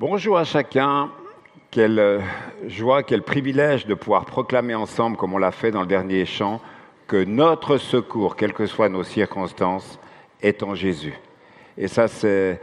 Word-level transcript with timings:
Bonjour 0.00 0.38
à 0.38 0.44
chacun. 0.44 1.10
Quelle 1.72 1.98
euh, 1.98 2.20
joie, 2.68 3.02
quel 3.02 3.22
privilège 3.22 3.84
de 3.84 3.94
pouvoir 3.94 4.26
proclamer 4.26 4.76
ensemble, 4.76 5.16
comme 5.16 5.34
on 5.34 5.38
l'a 5.38 5.50
fait 5.50 5.72
dans 5.72 5.80
le 5.80 5.88
dernier 5.88 6.24
chant, 6.24 6.60
que 7.08 7.24
notre 7.24 7.78
secours, 7.78 8.36
quelles 8.36 8.52
que 8.52 8.66
soient 8.66 8.88
nos 8.88 9.02
circonstances, 9.02 9.98
est 10.40 10.62
en 10.62 10.76
Jésus. 10.76 11.14
Et 11.76 11.88
ça, 11.88 12.06
c'est 12.06 12.60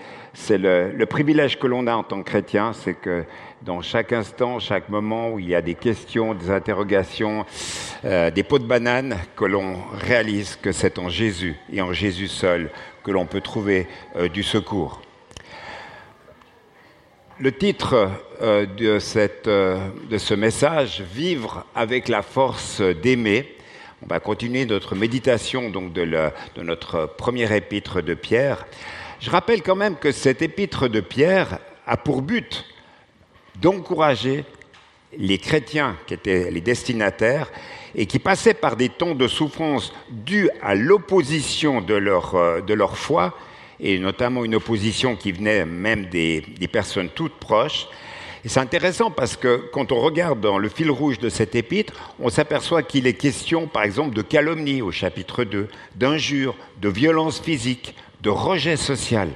le, 0.50 1.04
privilège 1.04 1.60
que 1.60 1.68
l'on 1.68 1.88
a 1.88 1.96
en 1.96 2.04
tant 2.04 2.24
que 2.24 2.30
chrétien, 2.30 2.72
c'est 2.72 2.94
que 2.94 3.26
dans 3.64 3.82
chaque 3.82 4.14
instant, 4.14 4.60
chaque 4.60 4.88
moment 4.88 5.32
où 5.32 5.40
il 5.40 5.50
y 5.50 5.56
a 5.56 5.62
des 5.62 5.76
questions, 5.76 6.36
des 6.36 6.52
interrogations, 6.52 7.46
euh, 8.06 8.32
des 8.32 8.44
pots 8.44 8.60
de 8.60 8.66
banane, 8.66 9.18
que 9.36 9.44
l'on 9.44 9.76
réalise 9.92 10.56
que 10.56 10.72
c'est 10.72 10.98
en 11.00 11.10
Jésus 11.10 11.58
et 11.70 11.82
en 11.82 11.92
Jésus 11.92 12.30
seul 12.30 12.72
que 13.04 13.12
l'on 13.12 13.26
peut 13.26 13.42
trouver 13.42 13.88
euh, 14.16 14.30
du 14.30 14.42
secours. 14.42 15.02
Le 17.38 17.52
titre 17.52 17.96
euh, 18.42 18.66
euh, 18.82 19.90
de, 20.10 20.18
ce 20.18 20.34
message, 20.34 21.02
Vivre 21.02 21.66
avec 21.76 22.08
la 22.08 22.22
force 22.22 22.80
d'aimer. 22.80 23.58
On 24.02 24.06
va 24.08 24.22
continuer 24.22 24.66
notre 24.66 24.96
méditation 24.96 25.70
donc 25.70 25.92
de, 25.92 26.32
notre 26.62 27.14
premier 27.18 27.54
épître 27.54 28.02
de 28.02 28.14
Pierre. 28.14 28.66
Je 29.20 29.30
rappelle 29.30 29.64
quand 29.64 29.76
même 29.76 29.98
que 29.98 30.14
cette 30.14 30.42
épître 30.42 30.88
de 30.88 31.02
Pierre 31.02 31.60
a 31.86 31.98
pour 31.98 32.22
but 32.22 32.64
d'encourager 33.60 34.46
les 35.18 35.38
chrétiens 35.38 35.98
qui 36.08 36.14
étaient 36.14 36.50
les 36.50 36.62
destinataires 36.62 37.52
et 37.96 38.06
qui 38.06 38.20
passaient 38.20 38.54
par 38.54 38.78
des 38.78 38.88
temps 38.88 39.14
de 39.14 39.28
souffrance 39.28 39.92
dus 40.10 40.50
à 40.62 40.74
l'opposition 40.74 41.82
de 41.82 41.96
leur, 41.96 42.36
euh, 42.36 42.62
de 42.62 42.74
leur 42.74 42.98
foi 42.98 43.36
et 43.80 44.00
notamment 44.00 44.46
une 44.46 44.56
opposition 44.56 45.16
qui 45.16 45.32
venait 45.32 45.66
même 45.66 46.06
des, 46.08 46.42
personnes 46.72 47.10
toutes 47.10 47.36
proches. 47.36 47.88
Et 48.44 48.50
c'est 48.50 48.60
intéressant 48.60 49.10
parce 49.10 49.36
que 49.36 49.70
quand 49.74 49.92
on 49.92 50.00
regarde 50.00 50.40
dans 50.40 50.58
le 50.58 50.70
fil 50.70 50.92
rouge 50.92 51.20
de 51.20 51.30
cet 51.30 51.56
épître, 51.56 51.94
on 52.20 52.30
s'aperçoit 52.30 52.84
qu'il 52.84 53.08
est 53.08 53.14
question, 53.14 53.68
par 53.68 53.84
exemple, 53.84 54.16
de 54.16 54.22
calomnie 54.22 54.82
au 54.82 54.92
chapitre 54.92 55.44
2, 55.44 55.68
d'injures, 55.96 56.56
de 56.80 56.90
violence 56.90 57.40
physique, 57.40 57.96
de 58.22 58.30
rejet 58.30 58.78
social. 58.78 59.30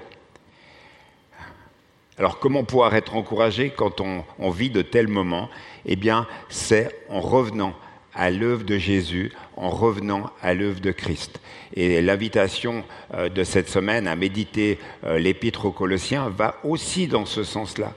Alors 2.18 2.38
comment 2.38 2.64
pouvoir 2.64 2.96
être 2.96 3.16
encouragé 3.16 3.72
quand 3.76 4.02
on, 4.02 4.24
on 4.38 4.50
vit 4.50 4.70
de 4.70 4.82
tels 4.82 5.08
moments? 5.08 5.50
Eh 5.86 5.96
bien, 5.96 6.28
c'est 6.50 7.06
en 7.10 7.22
revenant 7.22 7.74
à 8.20 8.32
l'œuvre 8.32 8.66
de 8.66 8.78
Jésus 8.78 9.32
en 9.56 9.70
revenant 9.70 10.30
à 10.42 10.54
l'œuvre 10.54 10.82
de 10.82 10.92
Christ. 10.92 11.40
Et 11.74 12.02
l'invitation 12.02 12.84
euh, 13.14 13.30
de 13.30 13.46
cette 13.46 13.70
semaine 13.70 14.10
à 14.10 14.18
méditer 14.18 14.78
euh, 15.06 15.18
l'épître 15.18 15.64
aux 15.66 15.72
Colossiens 15.72 16.28
va 16.28 16.58
aussi 16.66 17.08
dans 17.08 17.26
ce 17.26 17.46
sens-là, 17.46 17.94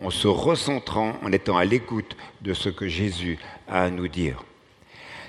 en 0.00 0.10
se 0.10 0.28
recentrant, 0.28 1.16
en 1.20 1.32
étant 1.32 1.56
à 1.56 1.64
l'écoute 1.64 2.16
de 2.42 2.54
ce 2.54 2.68
que 2.68 2.86
Jésus 2.86 3.38
a 3.68 3.82
à 3.82 3.90
nous 3.90 4.06
dire. 4.06 4.44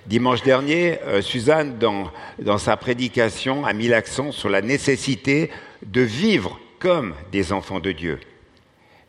Dimanche 0.05 0.43
dernier, 0.43 0.99
euh, 1.01 1.23
Suzanne, 1.23 1.79
dans, 1.79 2.11
dans 2.37 2.59
sa 2.59 2.77
prédication, 2.77 3.65
a 3.65 3.73
mis 3.73 3.87
l'accent 3.87 4.31
sur 4.31 4.49
la 4.49 4.61
nécessité 4.61 5.49
de 5.83 6.01
vivre 6.01 6.59
comme 6.77 7.15
des 7.31 7.53
enfants 7.53 7.79
de 7.79 7.91
Dieu. 7.91 8.19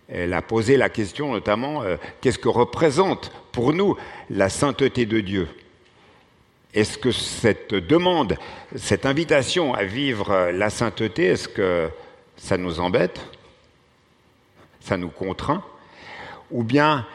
Elle 0.08 0.32
a 0.32 0.42
posé 0.42 0.76
la 0.76 0.88
question 0.88 1.32
notamment, 1.32 1.82
qu'est-ce 2.20 2.38
que 2.38 2.48
représente 2.48 3.30
pour 3.52 3.72
nous 3.74 3.96
la 4.30 4.48
sainteté 4.48 5.04
de 5.04 5.20
Dieu? 5.20 5.48
Est-ce 6.74 6.96
que 6.98 7.12
cette 7.12 7.74
demande, 7.74 8.36
cette 8.76 9.06
invitation 9.06 9.74
à 9.74 9.84
vivre 9.84 10.50
la 10.52 10.70
sainteté, 10.70 11.24
est-ce 11.26 11.48
que 11.48 11.90
ça 12.36 12.56
nous 12.56 12.80
embête? 12.80 13.20
Ça 14.80 14.96
nous 14.96 15.10
contraint? 15.10 15.62
Ou 16.50 16.62
bien 16.62 17.06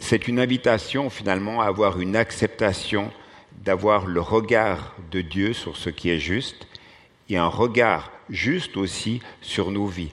c'est 0.00 0.28
une 0.28 0.38
invitation 0.38 1.08
finalement 1.08 1.62
à 1.62 1.66
avoir 1.66 2.00
une 2.00 2.16
acceptation 2.16 3.10
d'avoir 3.52 4.06
le 4.06 4.20
regard 4.20 4.94
de 5.10 5.22
Dieu 5.22 5.52
sur 5.54 5.76
ce 5.76 5.88
qui 5.88 6.10
est 6.10 6.18
juste 6.18 6.66
et 7.30 7.38
un 7.38 7.46
regard 7.46 8.10
juste 8.28 8.76
aussi 8.76 9.22
sur 9.40 9.70
nos 9.70 9.86
vies, 9.86 10.12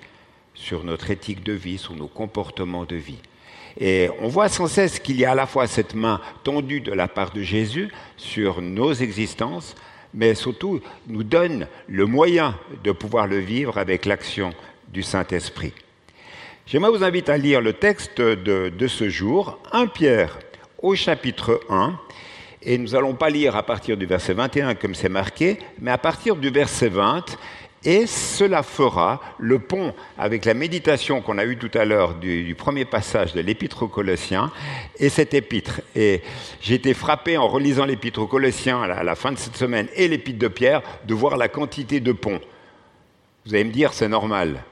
sur 0.53 0.83
notre 0.83 1.09
éthique 1.09 1.43
de 1.43 1.53
vie, 1.53 1.77
sur 1.77 1.95
nos 1.95 2.07
comportements 2.07 2.85
de 2.85 2.95
vie. 2.95 3.19
Et 3.79 4.09
on 4.19 4.27
voit 4.27 4.49
sans 4.49 4.67
cesse 4.67 4.99
qu'il 4.99 5.19
y 5.19 5.25
a 5.25 5.31
à 5.31 5.35
la 5.35 5.45
fois 5.45 5.67
cette 5.67 5.95
main 5.95 6.19
tendue 6.43 6.81
de 6.81 6.91
la 6.91 7.07
part 7.07 7.31
de 7.31 7.41
Jésus 7.41 7.89
sur 8.17 8.61
nos 8.61 8.93
existences, 8.93 9.75
mais 10.13 10.35
surtout 10.35 10.81
nous 11.07 11.23
donne 11.23 11.67
le 11.87 12.05
moyen 12.05 12.55
de 12.83 12.91
pouvoir 12.91 13.27
le 13.27 13.39
vivre 13.39 13.77
avec 13.77 14.05
l'action 14.05 14.53
du 14.89 15.03
Saint-Esprit. 15.03 15.73
J'aimerais 16.65 16.91
vous 16.91 17.03
inviter 17.03 17.31
à 17.31 17.37
lire 17.37 17.61
le 17.61 17.73
texte 17.73 18.19
de, 18.19 18.69
de 18.69 18.87
ce 18.87 19.09
jour, 19.09 19.57
1 19.71 19.87
Pierre 19.87 20.39
au 20.81 20.95
chapitre 20.95 21.61
1, 21.69 21.97
et 22.63 22.77
nous 22.77 22.89
n'allons 22.89 23.15
pas 23.15 23.29
lire 23.29 23.55
à 23.55 23.63
partir 23.63 23.97
du 23.97 24.05
verset 24.05 24.33
21 24.33 24.75
comme 24.75 24.93
c'est 24.93 25.09
marqué, 25.09 25.59
mais 25.79 25.91
à 25.91 25.97
partir 25.97 26.35
du 26.35 26.49
verset 26.49 26.89
20, 26.89 27.25
et 27.83 28.05
cela 28.05 28.61
fera 28.61 29.21
le 29.39 29.57
pont 29.57 29.93
avec 30.17 30.45
la 30.45 30.53
méditation 30.53 31.21
qu'on 31.21 31.39
a 31.39 31.45
eue 31.45 31.57
tout 31.57 31.71
à 31.73 31.83
l'heure 31.83 32.13
du, 32.13 32.53
premier 32.55 32.85
passage 32.85 33.33
de 33.33 33.41
l'Épître 33.41 33.83
aux 33.83 33.87
Colossiens 33.87 34.51
et 34.99 35.09
cette 35.09 35.33
épître. 35.33 35.81
Et 35.95 36.21
j'ai 36.61 36.75
été 36.75 36.93
frappé 36.93 37.37
en 37.37 37.47
relisant 37.47 37.85
l'Épître 37.85 38.19
aux 38.19 38.27
Colossiens 38.27 38.83
à 38.83 39.03
la, 39.03 39.15
fin 39.15 39.31
de 39.31 39.37
cette 39.37 39.57
semaine 39.57 39.87
et 39.95 40.07
l'Épître 40.07 40.37
de 40.37 40.47
Pierre 40.47 40.83
de 41.07 41.13
voir 41.15 41.37
la 41.37 41.47
quantité 41.47 41.99
de 41.99 42.11
ponts. 42.11 42.39
Vous 43.45 43.55
allez 43.55 43.63
me 43.63 43.71
dire, 43.71 43.93
c'est 43.93 44.07
normal. 44.07 44.63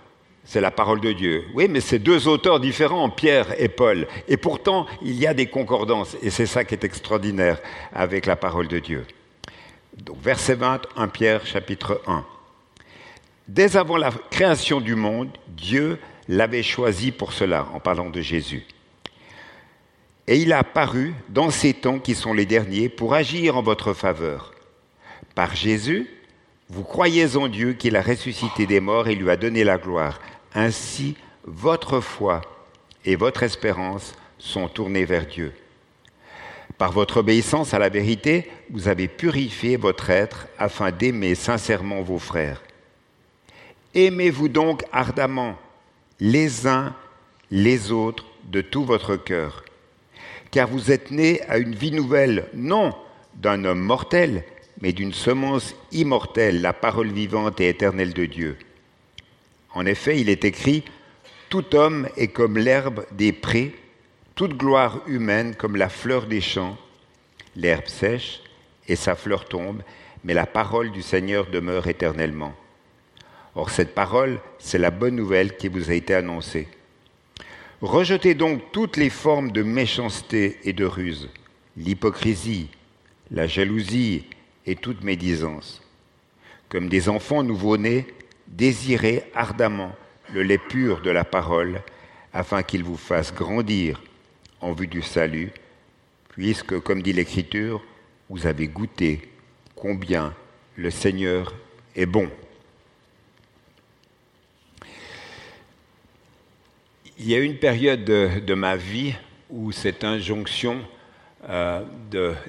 C'est 0.43 0.61
la 0.61 0.71
parole 0.71 1.01
de 1.01 1.11
Dieu. 1.11 1.45
Oui, 1.53 1.67
mais 1.67 1.81
c'est 1.81 1.99
deux 1.99 2.27
auteurs 2.27 2.59
différents, 2.59 3.09
Pierre 3.09 3.59
et 3.59 3.69
Paul. 3.69 4.07
Et 4.27 4.37
pourtant, 4.37 4.85
il 5.01 5.13
y 5.19 5.27
a 5.27 5.33
des 5.33 5.47
concordances. 5.47 6.15
Et 6.21 6.29
c'est 6.29 6.45
ça 6.45 6.63
qui 6.63 6.73
est 6.75 6.83
extraordinaire 6.83 7.59
avec 7.93 8.25
la 8.25 8.35
parole 8.35 8.67
de 8.67 8.79
Dieu. 8.79 9.05
Donc, 9.97 10.17
verset 10.21 10.55
20, 10.55 10.81
1 10.95 11.07
Pierre, 11.09 11.45
chapitre 11.45 12.01
1. 12.07 12.23
Dès 13.49 13.77
avant 13.77 13.97
la 13.97 14.11
création 14.29 14.79
du 14.79 14.93
monde, 14.93 15.35
Dieu 15.47 15.97
l'avait 16.27 16.61
choisi 16.61 17.11
pour 17.11 17.33
cela, 17.33 17.65
en 17.73 17.79
parlant 17.79 18.11
de 18.11 18.21
Jésus. 18.21 18.63
Et 20.27 20.37
il 20.37 20.53
a 20.53 20.59
apparu 20.59 21.15
dans 21.29 21.49
ces 21.49 21.73
temps 21.73 21.97
qui 21.97 22.13
sont 22.13 22.33
les 22.33 22.45
derniers 22.45 22.89
pour 22.89 23.15
agir 23.15 23.57
en 23.57 23.63
votre 23.63 23.93
faveur. 23.93 24.53
Par 25.33 25.55
Jésus, 25.55 26.07
vous 26.69 26.83
croyez 26.83 27.35
en 27.37 27.47
Dieu 27.47 27.73
qu'il 27.73 27.95
a 27.95 28.03
ressuscité 28.03 28.67
des 28.67 28.79
morts 28.79 29.07
et 29.07 29.15
lui 29.15 29.31
a 29.31 29.35
donné 29.35 29.63
la 29.63 29.79
gloire. 29.79 30.19
Ainsi, 30.53 31.15
votre 31.43 32.01
foi 32.01 32.41
et 33.03 33.15
votre 33.15 33.41
espérance 33.41 34.13
sont 34.37 34.67
tournées 34.67 35.05
vers 35.05 35.25
Dieu. 35.25 35.53
Par 36.77 36.91
votre 36.91 37.17
obéissance 37.17 37.73
à 37.73 37.79
la 37.79 37.89
vérité, 37.89 38.47
vous 38.69 38.89
avez 38.89 39.07
purifié 39.07 39.75
votre 39.75 40.11
être 40.11 40.45
afin 40.59 40.91
d'aimer 40.91 41.33
sincèrement 41.33 42.03
vos 42.03 42.19
frères. 42.19 42.61
Aimez-vous 43.95 44.49
donc 44.49 44.83
ardemment 44.91 45.57
les 46.19 46.67
uns 46.67 46.95
les 47.51 47.91
autres 47.91 48.25
de 48.45 48.61
tout 48.61 48.85
votre 48.85 49.15
cœur, 49.15 49.63
car 50.51 50.67
vous 50.67 50.91
êtes 50.91 51.11
nés 51.11 51.41
à 51.49 51.57
une 51.57 51.73
vie 51.73 51.91
nouvelle, 51.91 52.47
non 52.53 52.93
d'un 53.35 53.65
homme 53.65 53.81
mortel, 53.81 54.43
mais 54.81 54.93
d'une 54.93 55.13
semence 55.13 55.75
immortelle, 55.91 56.61
la 56.61 56.73
parole 56.73 57.11
vivante 57.11 57.59
et 57.61 57.69
éternelle 57.69 58.13
de 58.13 58.25
Dieu. 58.25 58.57
En 59.73 59.85
effet, 59.85 60.19
il 60.19 60.29
est 60.29 60.45
écrit, 60.45 60.83
Tout 61.49 61.75
homme 61.75 62.07
est 62.15 62.27
comme 62.27 62.57
l'herbe 62.57 63.05
des 63.11 63.33
prés, 63.33 63.75
toute 64.35 64.55
gloire 64.55 65.01
humaine 65.07 65.55
comme 65.55 65.75
la 65.75 65.89
fleur 65.89 66.27
des 66.27 66.41
champs. 66.41 66.77
L'herbe 67.55 67.87
sèche 67.87 68.41
et 68.87 68.95
sa 68.95 69.15
fleur 69.15 69.45
tombe, 69.45 69.81
mais 70.23 70.33
la 70.33 70.45
parole 70.45 70.91
du 70.91 71.01
Seigneur 71.01 71.47
demeure 71.47 71.87
éternellement. 71.87 72.53
Or, 73.55 73.69
cette 73.69 73.95
parole, 73.95 74.39
c'est 74.59 74.77
la 74.77 74.91
bonne 74.91 75.15
nouvelle 75.15 75.57
qui 75.57 75.67
vous 75.67 75.89
a 75.89 75.93
été 75.93 76.13
annoncée. 76.13 76.67
Rejetez 77.81 78.33
donc 78.33 78.61
toutes 78.71 78.97
les 78.97 79.09
formes 79.09 79.51
de 79.51 79.63
méchanceté 79.63 80.59
et 80.63 80.73
de 80.73 80.85
ruse, 80.85 81.29
l'hypocrisie, 81.77 82.69
la 83.31 83.47
jalousie 83.47 84.25
et 84.65 84.75
toute 84.75 85.03
médisance. 85.03 85.81
Comme 86.67 86.89
des 86.89 87.09
enfants 87.09 87.43
nouveau-nés, 87.43 88.05
désirez 88.47 89.23
ardemment 89.33 89.95
le 90.33 90.43
lait 90.43 90.57
pur 90.57 91.01
de 91.01 91.09
la 91.09 91.23
parole, 91.23 91.81
afin 92.33 92.61
qu'il 92.63 92.83
vous 92.83 92.97
fasse 92.97 93.33
grandir 93.33 94.01
en 94.61 94.73
vue 94.73 94.87
du 94.87 95.01
salut, 95.01 95.51
puisque, 96.29 96.79
comme 96.79 97.01
dit 97.01 97.13
l'Écriture, 97.13 97.83
vous 98.29 98.45
avez 98.45 98.67
goûté 98.67 99.21
combien 99.75 100.33
le 100.75 100.91
Seigneur 100.91 101.55
est 101.95 102.05
bon. 102.05 102.29
Il 107.21 107.29
y 107.29 107.35
a 107.35 107.39
une 107.39 107.57
période 107.57 108.05
de, 108.05 108.53
ma 108.53 108.77
vie 108.77 109.13
où 109.49 109.73
cette 109.73 110.05
injonction 110.05 110.77
euh, 111.49 111.83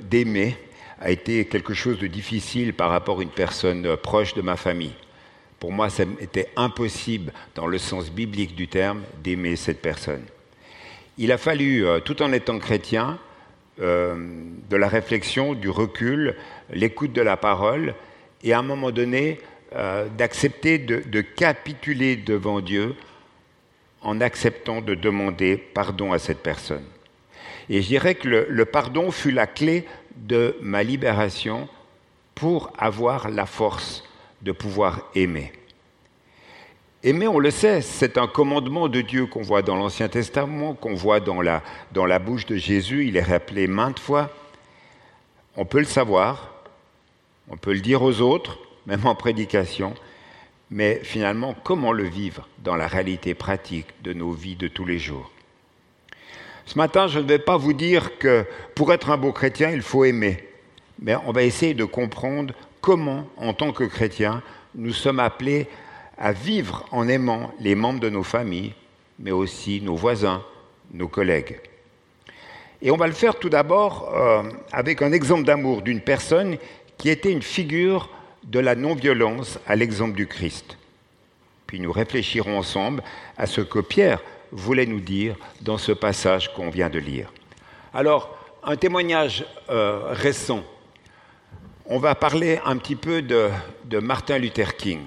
d'aimer 0.01 0.57
a 1.01 1.11
été 1.11 1.45
quelque 1.47 1.75
chose 1.75 1.99
de 1.99 2.07
difficile 2.07 2.73
par 2.73 2.91
rapport 2.91 3.19
à 3.19 3.23
une 3.23 3.31
personne 3.31 3.97
proche 3.97 4.35
de 4.35 4.43
ma 4.43 4.55
famille. 4.55 4.95
Pour 5.59 5.73
moi, 5.73 5.89
c'était 5.91 6.51
impossible, 6.57 7.33
dans 7.57 7.67
le 7.67 7.79
sens 7.79 8.13
biblique 8.13 8.55
du 8.55 8.69
terme, 8.69 9.03
d'aimer 9.25 9.57
cette 9.57 9.83
personne. 9.83 10.23
Il 11.19 11.33
a 11.33 11.39
fallu, 11.39 11.85
euh, 11.85 11.99
tout 11.99 12.23
en 12.23 12.33
étant 12.33 12.59
chrétien, 12.61 13.19
euh, 13.81 14.15
de 14.71 14.77
la 14.77 14.89
réflexion, 14.89 15.55
du 15.55 15.69
recul, 15.69 16.37
l'écoute 16.73 17.13
de 17.13 17.23
la 17.23 17.37
parole, 17.37 17.95
et 18.45 18.53
à 18.53 18.61
un 18.61 18.63
moment 18.63 18.93
donné, 18.93 19.41
euh, 19.75 20.07
d'accepter 20.17 20.79
de, 20.79 21.21
capituler 21.21 22.17
devant 22.17 22.61
Dieu 22.61 22.95
en 24.03 24.21
acceptant 24.21 24.81
de 24.81 24.95
demander 24.95 25.57
pardon 25.57 26.13
à 26.13 26.19
cette 26.19 26.43
personne. 26.43 26.85
Et 27.69 27.83
je 27.83 27.89
dirais 27.89 28.15
que 28.15 28.29
le 28.29 28.65
pardon 28.65 29.11
fut 29.11 29.31
la 29.31 29.47
clé 29.47 29.87
de 30.17 30.57
ma 30.61 30.83
libération 30.83 31.69
pour 32.35 32.73
avoir 32.79 33.29
la 33.29 33.47
force 33.47 34.03
de 34.43 34.53
pouvoir 34.53 35.09
aimer. 35.15 35.53
Aimer, 37.03 37.29
on 37.29 37.39
le 37.39 37.51
sait, 37.51 37.81
c'est 37.81 38.19
un 38.19 38.27
commandement 38.27 38.89
de 38.89 39.01
Dieu 39.01 39.25
qu'on 39.25 39.41
voit 39.41 39.63
dans 39.63 39.77
l'Ancien 39.77 40.09
Testament, 40.09 40.75
qu'on 40.75 40.95
voit 40.95 41.21
dans 41.21 41.41
la, 41.41 41.63
dans 41.93 42.05
la 42.05 42.19
bouche 42.19 42.45
de 42.45 42.57
Jésus, 42.57 43.07
il 43.07 43.17
est 43.17 43.23
rappelé 43.23 43.67
maintes 43.67 43.99
fois. 43.99 44.31
On 45.57 45.65
peut 45.65 45.79
le 45.79 45.87
savoir, 45.87 46.63
on 47.49 47.57
peut 47.57 47.73
le 47.73 47.81
dire 47.81 48.03
aux 48.03 48.21
autres, 48.21 48.59
même 48.87 49.07
en 49.07 49.15
prédication, 49.15 49.95
mais 50.71 51.01
finalement, 51.03 51.55
comment 51.65 51.93
le 51.93 52.05
vivre 52.05 52.49
dans 52.59 52.77
la 52.77 52.87
réalité 52.87 53.35
pratique 53.35 53.89
de 54.03 54.13
nos 54.13 54.31
vies 54.31 54.57
de 54.57 54.69
tous 54.69 54.85
les 54.85 54.99
jours? 54.99 55.31
Ce 56.67 56.79
matin, 56.79 57.09
je 57.09 57.19
ne 57.19 57.27
vais 57.27 57.41
pas 57.41 57.57
vous 57.57 57.73
dire 57.73 58.19
que 58.19 58.45
pour 58.77 58.93
être 58.93 59.11
un 59.11 59.17
beau 59.17 59.33
chrétien, 59.33 59.71
il 59.71 59.83
faut 59.83 60.05
aimer, 60.05 60.49
mais 61.01 61.17
on 61.27 61.33
va 61.33 61.43
essayer 61.43 61.75
de 61.75 61.85
comprendre 61.85 62.55
comment, 62.81 63.27
en 63.37 63.53
tant 63.53 63.73
que 63.73 63.85
chrétien, 63.85 64.43
nous 64.77 64.93
sommes 64.93 65.19
appelés 65.19 65.67
à 66.17 66.33
vivre 66.33 66.85
en 66.93 67.09
aimant 67.09 67.53
les 67.59 67.75
membres 67.75 67.99
de 67.99 68.09
nos 68.09 68.23
familles, 68.23 68.75
mais 69.19 69.33
aussi 69.33 69.81
nos 69.81 69.97
voisins, 69.97 70.45
nos 70.93 71.09
collègues. 71.09 71.59
Et 72.83 72.91
on 72.91 72.97
va 72.97 73.09
le 73.09 73.13
faire 73.13 73.39
tout 73.39 73.49
d'abord 73.49 74.15
euh, 74.15 74.43
avec 74.73 75.03
un 75.03 75.13
exemple 75.13 75.45
d'amour 75.45 75.83
d'une 75.83 76.01
personne 76.01 76.57
qui 76.97 77.09
était 77.09 77.33
une 77.33 77.43
figure 77.43 78.09
de 78.45 78.59
la 78.59 78.75
non-violence 78.75 79.59
à 79.67 79.77
l'exemple 79.77 80.17
du 80.17 80.27
Christ. 80.27 80.77
Puis 81.67 81.81
nous 81.81 81.93
réfléchirons 81.93 82.59
ensemble 82.59 83.03
à 83.37 83.47
ce 83.47 83.61
que 83.61 83.79
Pierre 83.79 84.21
voulait 84.53 84.87
nous 84.87 85.01
dire 85.01 85.37
dans 85.61 85.79
ce 85.79 85.93
passage 85.93 86.53
qu'on 86.55 86.71
vient 86.71 86.91
de 86.91 86.99
lire. 86.99 87.33
Alors, 87.95 88.37
un 88.63 88.77
témoignage 88.77 89.45
euh, 89.69 90.01
récent. 90.11 90.65
On 91.87 91.99
va 91.99 92.15
parler 92.15 92.61
un 92.65 92.77
petit 92.77 92.97
peu 92.97 93.23
de 93.23 93.99
Martin 93.99 94.39
Luther 94.39 94.77
King 94.77 95.01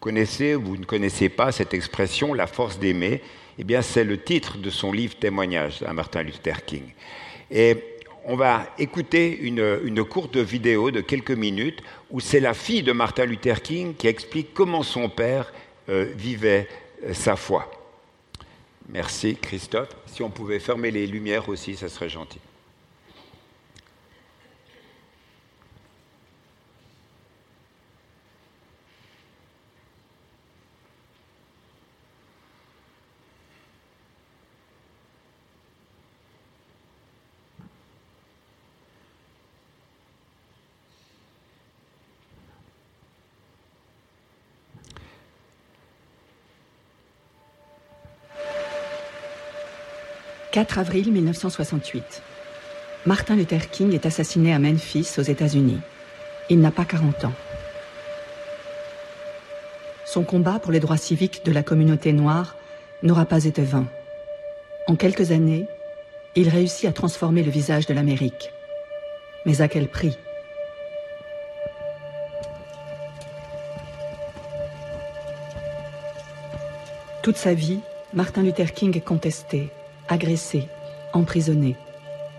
connaissez 0.00 0.54
ou 0.54 0.62
vous 0.62 0.76
ne 0.78 0.84
connaissez 0.84 1.28
pas 1.28 1.52
cette 1.52 1.74
expression, 1.74 2.34
la 2.34 2.46
force 2.46 2.78
d'aimer, 2.78 3.22
eh 3.58 3.64
bien 3.64 3.82
c'est 3.82 4.04
le 4.04 4.18
titre 4.18 4.56
de 4.56 4.70
son 4.70 4.92
livre 4.92 5.14
témoignage 5.16 5.82
à 5.86 5.92
Martin 5.92 6.22
Luther 6.22 6.64
King. 6.64 6.84
Et 7.50 7.76
on 8.24 8.36
va 8.36 8.66
écouter 8.78 9.38
une, 9.38 10.04
courte 10.04 10.36
vidéo 10.36 10.90
de 10.90 11.00
quelques 11.00 11.30
minutes 11.30 11.82
où 12.10 12.20
c'est 12.20 12.40
la 12.40 12.54
fille 12.54 12.82
de 12.82 12.92
Martin 12.92 13.24
Luther 13.24 13.62
King 13.62 13.94
qui 13.94 14.08
explique 14.08 14.52
comment 14.54 14.82
son 14.82 15.08
père 15.08 15.52
euh, 15.88 16.06
vivait 16.16 16.68
euh, 17.04 17.14
sa 17.14 17.36
foi. 17.36 17.70
Merci 18.88 19.36
Christophe. 19.36 19.90
Si 20.06 20.22
on 20.22 20.30
pouvait 20.30 20.58
fermer 20.58 20.90
les 20.90 21.06
lumières 21.06 21.48
aussi, 21.48 21.76
ça 21.76 21.88
serait 21.88 22.08
gentil. 22.08 22.40
4 50.60 50.78
avril 50.78 51.10
1968. 51.10 52.20
Martin 53.06 53.34
Luther 53.34 53.70
King 53.70 53.94
est 53.94 54.04
assassiné 54.04 54.52
à 54.52 54.58
Memphis, 54.58 55.14
aux 55.16 55.22
États-Unis. 55.22 55.80
Il 56.50 56.60
n'a 56.60 56.70
pas 56.70 56.84
40 56.84 57.24
ans. 57.24 57.32
Son 60.04 60.22
combat 60.22 60.58
pour 60.58 60.70
les 60.70 60.78
droits 60.78 60.98
civiques 60.98 61.46
de 61.46 61.52
la 61.52 61.62
communauté 61.62 62.12
noire 62.12 62.56
n'aura 63.02 63.24
pas 63.24 63.46
été 63.46 63.62
vain. 63.62 63.86
En 64.86 64.96
quelques 64.96 65.30
années, 65.30 65.66
il 66.34 66.50
réussit 66.50 66.86
à 66.86 66.92
transformer 66.92 67.42
le 67.42 67.50
visage 67.50 67.86
de 67.86 67.94
l'Amérique. 67.94 68.52
Mais 69.46 69.62
à 69.62 69.68
quel 69.68 69.88
prix? 69.88 70.18
Toute 77.22 77.38
sa 77.38 77.54
vie, 77.54 77.80
Martin 78.12 78.42
Luther 78.42 78.74
King 78.74 78.94
est 78.94 79.00
contesté, 79.00 79.70
agressé, 80.10 80.66
emprisonné, 81.12 81.76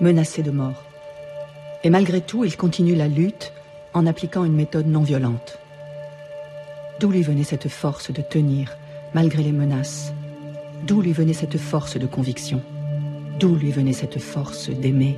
menacé 0.01 0.43
de 0.43 0.51
mort. 0.51 0.83
Et 1.83 1.89
malgré 1.89 2.21
tout, 2.21 2.43
il 2.43 2.55
continue 2.57 2.95
la 2.95 3.07
lutte 3.07 3.53
en 3.93 4.05
appliquant 4.05 4.43
une 4.43 4.55
méthode 4.55 4.87
non 4.87 5.01
violente. 5.01 5.57
D'où 6.99 7.09
lui 7.09 7.23
venait 7.23 7.45
cette 7.45 7.69
force 7.69 8.11
de 8.11 8.21
tenir 8.21 8.77
malgré 9.13 9.41
les 9.41 9.53
menaces? 9.53 10.13
D'où 10.83 11.01
lui 11.01 11.13
venait 11.13 11.33
cette 11.33 11.57
force 11.57 11.97
de 11.97 12.05
conviction? 12.05 12.61
D'où 13.39 13.55
lui 13.55 13.71
venait 13.71 13.93
cette 13.93 14.19
force 14.19 14.69
d'aimer? 14.69 15.17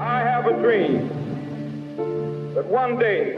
I 0.00 0.20
have 0.22 0.46
a 0.46 0.60
dream 0.62 1.08
that 2.54 2.66
one 2.68 2.98
day 2.98 3.36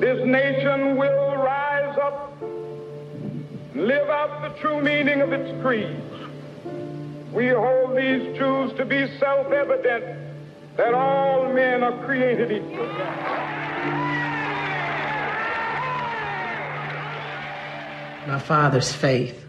this 0.00 0.24
nation 0.24 0.96
will 0.96 1.36
rise 1.36 1.96
up 1.98 2.28
live 3.78 4.10
out 4.10 4.42
the 4.42 4.60
true 4.60 4.82
meaning 4.82 5.20
of 5.20 5.32
its 5.32 5.50
creed. 5.62 5.96
We 7.32 7.48
hold 7.48 7.96
these 7.96 8.36
truths 8.36 8.76
to 8.76 8.84
be 8.84 9.06
self-evident 9.18 10.04
that 10.76 10.94
all 10.94 11.52
men 11.52 11.82
are 11.84 12.04
created 12.04 12.50
equal. 12.50 12.86
My 18.26 18.38
father's 18.38 18.92
faith 18.92 19.46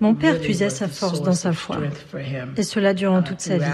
Mon 0.00 0.14
père 0.14 0.40
puisait 0.40 0.70
sa 0.70 0.88
force 0.88 1.22
dans 1.22 1.34
sa 1.34 1.52
foi, 1.52 1.78
et 2.56 2.62
cela 2.62 2.94
durant 2.94 3.22
toute 3.22 3.40
sa 3.40 3.58
vie. 3.58 3.70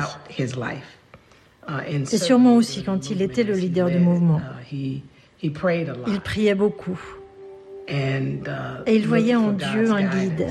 Uh, 1.69 1.73
et 1.87 2.05
sûrement 2.19 2.57
aussi 2.57 2.83
quand 2.83 3.11
il 3.11 3.23
était 3.23 3.45
le 3.45 3.55
leader 3.55 3.89
du 3.89 3.99
mouvement. 3.99 4.41
Uh, 4.73 5.03
il 5.43 5.53
priait 5.53 6.55
beaucoup. 6.55 6.99
Uh, 7.91 8.85
Et 8.87 8.95
il 8.97 9.07
voyait 9.07 9.35
en 9.35 9.53
Dieu 9.53 9.91
un 9.91 10.03
guide. 10.03 10.47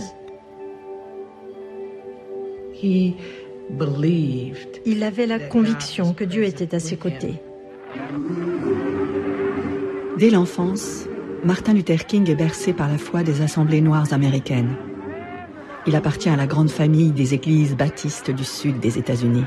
Il 4.86 5.04
avait 5.04 5.26
la 5.26 5.40
conviction 5.40 6.14
que 6.14 6.26
Dieu 6.26 6.44
était 6.44 6.76
à 6.76 6.80
ses 6.80 6.98
côtés. 6.98 7.36
Dès 10.18 10.30
l'enfance, 10.30 11.06
Martin 11.46 11.74
Luther 11.74 12.06
King 12.06 12.30
est 12.30 12.36
bercé 12.36 12.74
par 12.74 12.90
la 12.90 12.98
foi 12.98 13.24
des 13.24 13.42
assemblées 13.42 13.82
noires 13.82 14.12
américaines. 14.12 14.76
Il 15.88 15.96
appartient 15.96 16.30
à 16.30 16.36
la 16.36 16.46
grande 16.46 16.70
famille 16.70 17.12
des 17.12 17.34
églises 17.34 17.76
baptistes 17.78 18.32
du 18.32 18.44
sud 18.44 18.80
des 18.80 18.98
États-Unis. 18.98 19.46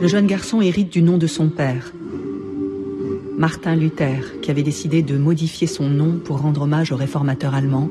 Le 0.00 0.08
jeune 0.08 0.26
garçon 0.26 0.62
hérite 0.62 0.90
du 0.90 1.02
nom 1.02 1.18
de 1.18 1.26
son 1.26 1.50
père, 1.50 1.92
Martin 3.40 3.74
Luther, 3.74 4.38
qui 4.42 4.50
avait 4.50 4.62
décidé 4.62 5.02
de 5.02 5.16
modifier 5.16 5.66
son 5.66 5.88
nom 5.88 6.18
pour 6.22 6.42
rendre 6.42 6.60
hommage 6.60 6.92
au 6.92 6.96
réformateur 6.96 7.54
allemand, 7.54 7.88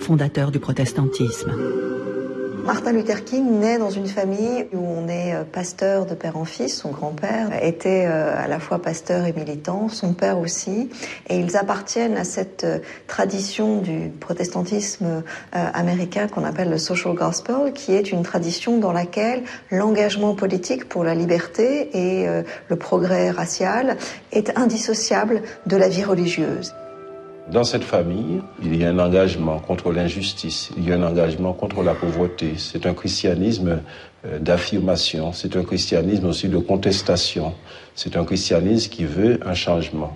fondateur 0.00 0.50
du 0.50 0.58
protestantisme. 0.58 1.52
Martin 2.68 2.92
Luther 2.92 3.24
King 3.24 3.60
naît 3.60 3.78
dans 3.78 3.88
une 3.88 4.08
famille 4.08 4.66
où 4.74 4.78
on 4.78 5.08
est 5.08 5.34
euh, 5.34 5.42
pasteur 5.42 6.04
de 6.04 6.14
père 6.14 6.36
en 6.36 6.44
fils. 6.44 6.76
Son 6.76 6.90
grand-père 6.90 7.48
était 7.64 8.04
euh, 8.06 8.30
à 8.36 8.46
la 8.46 8.60
fois 8.60 8.78
pasteur 8.78 9.24
et 9.24 9.32
militant, 9.32 9.88
son 9.88 10.12
père 10.12 10.38
aussi. 10.38 10.90
Et 11.30 11.38
ils 11.38 11.56
appartiennent 11.56 12.18
à 12.18 12.24
cette 12.24 12.64
euh, 12.64 12.80
tradition 13.06 13.80
du 13.80 14.10
protestantisme 14.20 15.22
américain 15.52 16.28
qu'on 16.28 16.44
appelle 16.44 16.68
le 16.68 16.76
social 16.76 17.14
gospel, 17.14 17.72
qui 17.72 17.94
est 17.94 18.12
une 18.12 18.22
tradition 18.22 18.76
dans 18.76 18.92
laquelle 18.92 19.44
l'engagement 19.70 20.34
politique 20.34 20.90
pour 20.90 21.04
la 21.04 21.14
liberté 21.14 21.88
et 21.96 22.26
le 22.68 22.76
progrès 22.76 23.30
racial 23.30 23.96
est 24.30 24.58
indissociable 24.58 25.40
de 25.64 25.76
la 25.78 25.88
vie 25.88 26.04
religieuse. 26.04 26.74
Dans 27.50 27.64
cette 27.64 27.84
famille, 27.84 28.42
il 28.62 28.76
y 28.76 28.84
a 28.84 28.90
un 28.90 28.98
engagement 28.98 29.58
contre 29.58 29.90
l'injustice, 29.90 30.70
il 30.76 30.86
y 30.86 30.92
a 30.92 30.96
un 30.96 31.02
engagement 31.02 31.54
contre 31.54 31.82
la 31.82 31.94
pauvreté. 31.94 32.54
C'est 32.58 32.84
un 32.84 32.92
christianisme 32.92 33.80
euh, 34.26 34.38
d'affirmation, 34.38 35.32
c'est 35.32 35.56
un 35.56 35.64
christianisme 35.64 36.26
aussi 36.26 36.48
de 36.48 36.58
contestation, 36.58 37.54
c'est 37.94 38.16
un 38.18 38.24
christianisme 38.26 38.90
qui 38.90 39.06
veut 39.06 39.40
un 39.46 39.54
changement. 39.54 40.14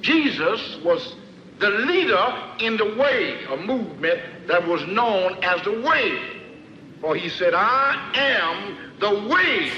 Jesus 0.00 0.78
was 0.84 1.16
the 1.60 1.70
leader 1.86 2.32
in 2.60 2.76
the 2.78 2.96
way, 2.98 3.34
a 3.52 3.56
movement 3.56 4.18
that 4.48 4.66
was 4.66 4.86
known 4.86 5.36
as 5.42 5.60
the 5.64 5.82
way. 5.86 6.12
For 7.02 7.14
he 7.14 7.28
said, 7.28 7.52
I 7.52 7.94
am 8.14 8.76
the 9.00 9.28
way, 9.28 9.70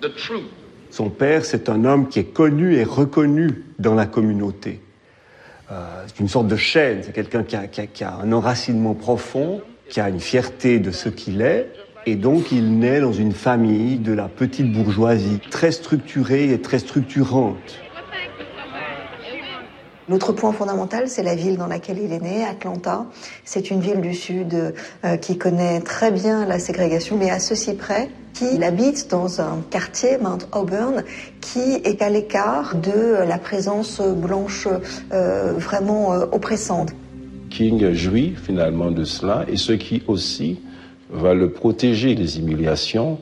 the 0.00 0.08
truth. 0.16 0.50
Son 0.90 1.08
père, 1.08 1.44
c'est 1.44 1.68
un 1.68 1.84
homme 1.84 2.08
qui 2.08 2.18
est 2.18 2.32
connu 2.32 2.74
et 2.74 2.84
reconnu 2.84 3.64
dans 3.78 3.94
la 3.94 4.06
communauté. 4.06 4.80
Euh, 5.70 6.04
c'est 6.06 6.20
une 6.20 6.28
sorte 6.28 6.48
de 6.48 6.56
chaîne, 6.56 7.02
c'est 7.02 7.12
quelqu'un 7.12 7.44
qui 7.44 7.54
a, 7.54 7.68
qui, 7.68 7.80
a, 7.80 7.86
qui 7.86 8.02
a, 8.02 8.14
un 8.14 8.32
enracinement 8.32 8.94
profond, 8.94 9.60
qui 9.88 10.00
a 10.00 10.08
une 10.08 10.18
fierté 10.18 10.80
de 10.80 10.90
ce 10.90 11.08
qu'il 11.08 11.42
est, 11.42 11.68
et 12.06 12.16
donc 12.16 12.50
il 12.50 12.78
naît 12.78 13.00
dans 13.00 13.12
une 13.12 13.32
famille 13.32 13.98
de 13.98 14.12
la 14.12 14.28
petite 14.28 14.72
bourgeoisie, 14.72 15.38
très 15.50 15.70
structurée 15.70 16.52
et 16.52 16.60
très 16.60 16.80
structurante. 16.80 17.78
L'autre 20.10 20.32
point 20.32 20.50
fondamental, 20.50 21.04
c'est 21.06 21.22
la 21.22 21.36
ville 21.36 21.56
dans 21.56 21.68
laquelle 21.68 21.98
il 22.02 22.12
est 22.12 22.20
né, 22.20 22.42
Atlanta. 22.42 23.06
C'est 23.44 23.70
une 23.70 23.78
ville 23.78 24.00
du 24.00 24.12
Sud 24.12 24.74
euh, 25.04 25.16
qui 25.16 25.38
connaît 25.38 25.80
très 25.82 26.10
bien 26.10 26.44
la 26.46 26.58
ségrégation, 26.58 27.16
mais 27.16 27.30
à 27.30 27.38
ceci 27.38 27.74
près 27.74 28.10
qu'il 28.34 28.64
habite 28.64 29.08
dans 29.08 29.40
un 29.40 29.60
quartier, 29.70 30.18
Mount 30.18 30.48
Auburn, 30.50 31.04
qui 31.40 31.60
est 31.84 32.02
à 32.02 32.10
l'écart 32.10 32.74
de 32.74 33.24
la 33.24 33.38
présence 33.38 34.00
blanche 34.00 34.66
euh, 35.12 35.52
vraiment 35.56 36.12
euh, 36.12 36.26
oppressante. 36.32 36.90
King 37.48 37.92
jouit 37.92 38.34
finalement 38.34 38.90
de 38.90 39.04
cela, 39.04 39.44
et 39.46 39.56
ce 39.56 39.72
qui 39.74 40.02
aussi 40.08 40.58
va 41.08 41.34
le 41.34 41.52
protéger 41.52 42.16
des 42.16 42.40
humiliations 42.40 43.18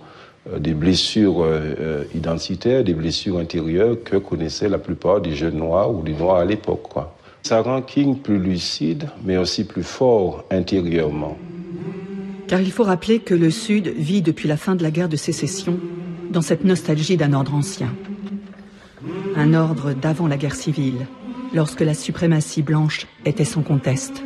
des 0.56 0.74
blessures 0.74 1.42
euh, 1.42 1.74
euh, 1.80 2.04
identitaires, 2.14 2.84
des 2.84 2.94
blessures 2.94 3.38
intérieures 3.38 3.96
que 4.02 4.16
connaissaient 4.16 4.68
la 4.68 4.78
plupart 4.78 5.20
des 5.20 5.34
jeunes 5.34 5.58
noirs 5.58 5.94
ou 5.94 6.02
des 6.02 6.14
noirs 6.14 6.36
à 6.36 6.44
l'époque. 6.44 6.88
Ça 7.42 7.60
rend 7.62 7.82
King 7.82 8.18
plus 8.18 8.38
lucide, 8.38 9.08
mais 9.24 9.36
aussi 9.36 9.64
plus 9.64 9.82
fort 9.82 10.44
intérieurement. 10.50 11.36
Car 12.46 12.60
il 12.60 12.72
faut 12.72 12.84
rappeler 12.84 13.18
que 13.18 13.34
le 13.34 13.50
Sud 13.50 13.88
vit 13.88 14.22
depuis 14.22 14.48
la 14.48 14.56
fin 14.56 14.74
de 14.74 14.82
la 14.82 14.90
guerre 14.90 15.08
de 15.08 15.16
sécession 15.16 15.78
dans 16.30 16.42
cette 16.42 16.64
nostalgie 16.64 17.16
d'un 17.16 17.32
ordre 17.32 17.54
ancien. 17.54 17.92
Un 19.36 19.54
ordre 19.54 19.92
d'avant 19.92 20.26
la 20.26 20.36
guerre 20.36 20.54
civile, 20.54 21.06
lorsque 21.52 21.80
la 21.80 21.94
suprématie 21.94 22.62
blanche 22.62 23.06
était 23.24 23.44
sans 23.44 23.62
conteste. 23.62 24.22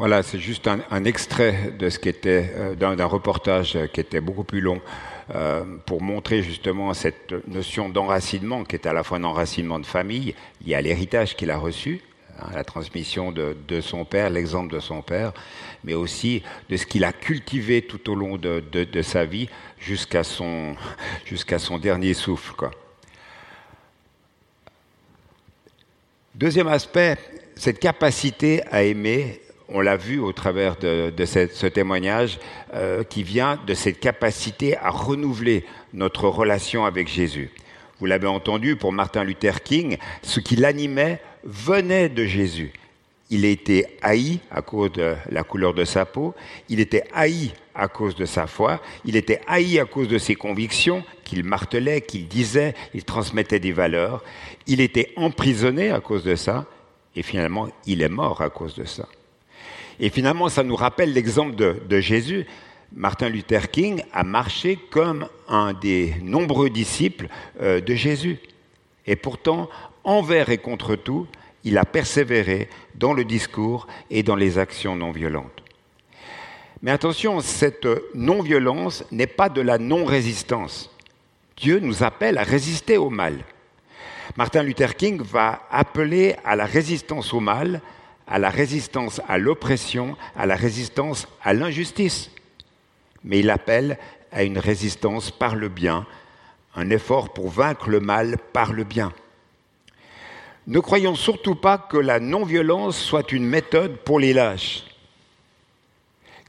Voilà, 0.00 0.22
c'est 0.22 0.38
juste 0.38 0.66
un, 0.66 1.04
extrait 1.04 1.74
de 1.78 1.90
ce 1.90 1.98
qui 1.98 2.08
était 2.08 2.54
euh, 2.56 2.74
d'un 2.74 3.04
reportage 3.04 3.76
qui 3.92 4.00
était 4.00 4.22
beaucoup 4.22 4.44
plus 4.44 4.62
long 4.62 4.80
euh, 5.34 5.62
pour 5.84 6.00
montrer 6.00 6.42
justement 6.42 6.94
cette 6.94 7.34
notion 7.46 7.90
d'enracinement 7.90 8.64
qui 8.64 8.76
est 8.76 8.86
à 8.86 8.94
la 8.94 9.02
fois 9.02 9.18
un 9.18 9.24
enracinement 9.24 9.78
de 9.78 9.84
famille, 9.84 10.34
il 10.62 10.68
y 10.68 10.74
a 10.74 10.80
l'héritage 10.80 11.36
qu'il 11.36 11.50
a 11.50 11.58
reçu, 11.58 12.00
hein, 12.38 12.46
la 12.54 12.64
transmission 12.64 13.30
de, 13.30 13.54
son 13.82 14.06
père, 14.06 14.30
l'exemple 14.30 14.72
de 14.72 14.80
son 14.80 15.02
père, 15.02 15.34
mais 15.84 15.92
aussi 15.92 16.42
de 16.70 16.78
ce 16.78 16.86
qu'il 16.86 17.04
a 17.04 17.12
cultivé 17.12 17.82
tout 17.82 18.10
au 18.10 18.14
long 18.14 18.38
de, 18.38 19.02
sa 19.02 19.26
vie 19.26 19.50
jusqu'à 19.78 20.24
son 20.24 20.76
dernier 21.82 22.14
souffle. 22.14 22.54
Deuxième 26.34 26.68
aspect, 26.68 27.18
cette 27.54 27.78
capacité 27.78 28.62
à 28.70 28.82
aimer 28.82 29.42
on 29.70 29.80
l'a 29.80 29.96
vu 29.96 30.18
au 30.18 30.32
travers 30.32 30.76
de, 30.76 31.12
ce 31.24 31.66
témoignage, 31.66 32.38
euh, 32.74 33.04
qui 33.04 33.22
vient 33.22 33.58
de 33.66 33.74
cette 33.74 34.00
capacité 34.00 34.76
à 34.76 34.90
renouveler 34.90 35.64
notre 35.94 36.28
relation 36.28 36.84
avec 36.84 37.08
Jésus. 37.08 37.50
Vous 37.98 38.06
l'avez 38.06 38.26
entendu, 38.26 38.76
pour 38.76 38.92
Martin 38.92 39.24
Luther 39.24 39.62
King, 39.62 39.98
ce 40.22 40.40
qui 40.40 40.56
l'animait 40.56 41.20
venait 41.44 42.08
de 42.08 42.24
Jésus. 42.24 42.72
Il 43.30 43.44
était 43.44 43.86
haï 44.02 44.40
à 44.50 44.60
cause 44.60 44.90
de 44.92 45.14
la 45.30 45.44
couleur 45.44 45.72
de 45.72 45.84
sa 45.84 46.04
peau, 46.04 46.34
il 46.68 46.80
était 46.80 47.04
haï 47.14 47.52
à 47.74 47.86
cause 47.86 48.16
de 48.16 48.24
sa 48.24 48.48
foi, 48.48 48.80
il 49.04 49.14
était 49.14 49.40
haï 49.46 49.78
à 49.78 49.84
cause 49.84 50.08
de 50.08 50.18
ses 50.18 50.34
convictions 50.34 51.04
qu'il 51.22 51.44
martelait, 51.44 52.00
qu'il 52.00 52.26
disait, 52.26 52.74
il 52.92 53.04
transmettait 53.04 53.60
des 53.60 53.70
valeurs, 53.70 54.24
il 54.66 54.80
était 54.80 55.12
emprisonné 55.16 55.90
à 55.90 56.00
cause 56.00 56.24
de 56.24 56.34
ça, 56.34 56.66
et 57.14 57.22
finalement 57.22 57.68
il 57.86 58.02
est 58.02 58.08
mort 58.08 58.40
à 58.40 58.50
cause 58.50 58.74
de 58.74 58.84
ça. 58.84 59.06
Et 60.00 60.08
finalement, 60.08 60.48
ça 60.48 60.62
nous 60.62 60.76
rappelle 60.76 61.12
l'exemple 61.12 61.54
de, 61.54 62.00
Jésus. 62.00 62.46
Martin 62.92 63.28
Luther 63.28 63.70
King 63.70 64.02
a 64.14 64.24
marché 64.24 64.78
comme 64.90 65.28
un 65.46 65.74
des 65.74 66.14
nombreux 66.22 66.70
disciples 66.70 67.28
euh, 67.60 67.82
de 67.82 67.94
Jésus. 67.94 68.38
Et 69.06 69.14
pourtant, 69.14 69.68
envers 70.02 70.48
et 70.48 70.56
contre 70.56 70.96
tout, 70.96 71.26
il 71.64 71.76
a 71.76 71.84
persévéré 71.84 72.70
dans 72.94 73.12
le 73.12 73.24
discours 73.24 73.86
et 74.08 74.22
dans 74.22 74.36
les 74.36 74.58
actions 74.58 74.96
non 74.96 75.12
violentes. 75.12 75.62
Mais 76.82 76.90
attention, 76.90 77.40
cette 77.40 77.86
non-violence 78.14 79.04
n'est 79.12 79.26
pas 79.26 79.50
de 79.50 79.60
la 79.60 79.76
non-résistance. 79.76 80.90
Dieu 81.58 81.78
nous 81.78 82.02
appelle 82.02 82.38
à 82.38 82.42
résister 82.42 82.96
au 82.96 83.10
mal. 83.10 83.44
Martin 84.38 84.62
Luther 84.62 84.96
King 84.96 85.20
va 85.20 85.66
appeler 85.70 86.36
à 86.42 86.56
la 86.56 86.64
résistance 86.64 87.34
au 87.34 87.40
mal 87.40 87.82
à 88.30 88.38
la 88.38 88.48
résistance 88.48 89.20
à 89.28 89.38
l'oppression, 89.38 90.16
à 90.36 90.46
la 90.46 90.54
résistance 90.54 91.26
à 91.42 91.52
l'injustice. 91.52 92.30
Mais 93.24 93.40
il 93.40 93.50
appelle 93.50 93.98
à 94.32 94.44
une 94.44 94.58
résistance 94.58 95.32
par 95.32 95.56
le 95.56 95.68
bien, 95.68 96.06
un 96.76 96.90
effort 96.90 97.32
pour 97.34 97.48
vaincre 97.48 97.90
le 97.90 98.00
mal 98.00 98.38
par 98.52 98.72
le 98.72 98.84
bien. 98.84 99.12
Ne 100.68 100.78
croyons 100.78 101.16
surtout 101.16 101.56
pas 101.56 101.78
que 101.78 101.96
la 101.96 102.20
non-violence 102.20 102.96
soit 102.96 103.32
une 103.32 103.46
méthode 103.46 103.96
pour 103.96 104.20
les 104.20 104.32
lâches. 104.32 104.84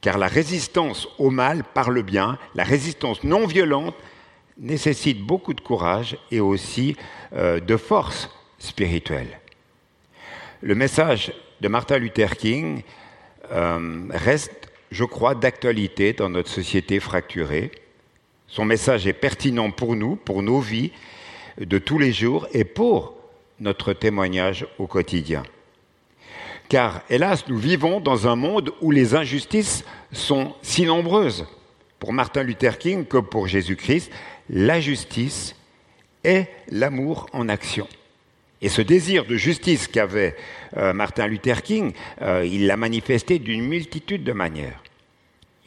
Car 0.01 0.19
la 0.19 0.27
résistance 0.27 1.07
au 1.17 1.31
mal 1.31 1.63
par 1.63 1.89
le 1.89 2.03
bien, 2.03 2.37
la 2.53 2.63
résistance 2.63 3.23
non 3.23 3.47
violente, 3.47 3.95
nécessite 4.59 5.21
beaucoup 5.21 5.55
de 5.55 5.61
courage 5.61 6.17
et 6.29 6.39
aussi 6.39 6.95
euh, 7.33 7.59
de 7.59 7.77
force 7.77 8.29
spirituelle. 8.59 9.39
Le 10.61 10.75
message 10.75 11.33
de 11.61 11.67
Martin 11.67 11.99
Luther 11.99 12.35
King 12.35 12.81
euh, 13.51 14.07
reste, 14.09 14.71
je 14.89 15.03
crois, 15.03 15.35
d'actualité 15.35 16.13
dans 16.13 16.29
notre 16.29 16.49
société 16.49 16.99
fracturée. 16.99 17.71
Son 18.47 18.65
message 18.65 19.07
est 19.07 19.13
pertinent 19.13 19.71
pour 19.71 19.95
nous, 19.95 20.15
pour 20.15 20.41
nos 20.41 20.59
vies 20.59 20.91
de 21.59 21.77
tous 21.77 21.99
les 21.99 22.11
jours 22.11 22.47
et 22.51 22.63
pour 22.63 23.15
notre 23.59 23.93
témoignage 23.93 24.65
au 24.79 24.87
quotidien. 24.87 25.43
Car, 26.67 27.03
hélas, 27.09 27.47
nous 27.47 27.57
vivons 27.57 27.99
dans 27.99 28.27
un 28.27 28.35
monde 28.35 28.73
où 28.81 28.89
les 28.89 29.13
injustices 29.13 29.85
sont 30.11 30.55
si 30.63 30.85
nombreuses. 30.85 31.45
Pour 31.99 32.11
Martin 32.11 32.41
Luther 32.41 32.79
King 32.79 33.05
comme 33.05 33.27
pour 33.27 33.47
Jésus-Christ, 33.47 34.11
la 34.49 34.81
justice 34.81 35.55
est 36.23 36.47
l'amour 36.69 37.27
en 37.33 37.49
action. 37.49 37.87
Et 38.61 38.69
ce 38.69 38.81
désir 38.81 39.25
de 39.25 39.35
justice 39.35 39.87
qu'avait 39.87 40.35
euh, 40.77 40.93
Martin 40.93 41.27
Luther 41.27 41.63
King, 41.63 41.93
euh, 42.21 42.45
il 42.45 42.67
l'a 42.67 42.77
manifesté 42.77 43.39
d'une 43.39 43.67
multitude 43.67 44.23
de 44.23 44.33
manières. 44.33 44.83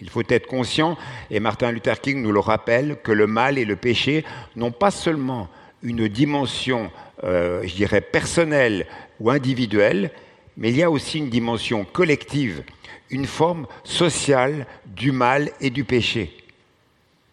Il 0.00 0.10
faut 0.10 0.22
être 0.28 0.46
conscient, 0.46 0.96
et 1.30 1.40
Martin 1.40 1.72
Luther 1.72 2.00
King 2.00 2.22
nous 2.22 2.30
le 2.30 2.40
rappelle, 2.40 2.98
que 3.02 3.10
le 3.10 3.26
mal 3.26 3.58
et 3.58 3.64
le 3.64 3.76
péché 3.76 4.24
n'ont 4.54 4.70
pas 4.70 4.92
seulement 4.92 5.48
une 5.82 6.08
dimension, 6.08 6.90
euh, 7.24 7.62
je 7.64 7.74
dirais, 7.74 8.00
personnelle 8.00 8.86
ou 9.18 9.30
individuelle, 9.30 10.10
mais 10.56 10.70
il 10.70 10.76
y 10.76 10.82
a 10.82 10.90
aussi 10.90 11.18
une 11.18 11.30
dimension 11.30 11.84
collective, 11.84 12.62
une 13.10 13.26
forme 13.26 13.66
sociale 13.82 14.66
du 14.86 15.10
mal 15.10 15.50
et 15.60 15.70
du 15.70 15.84
péché. 15.84 16.36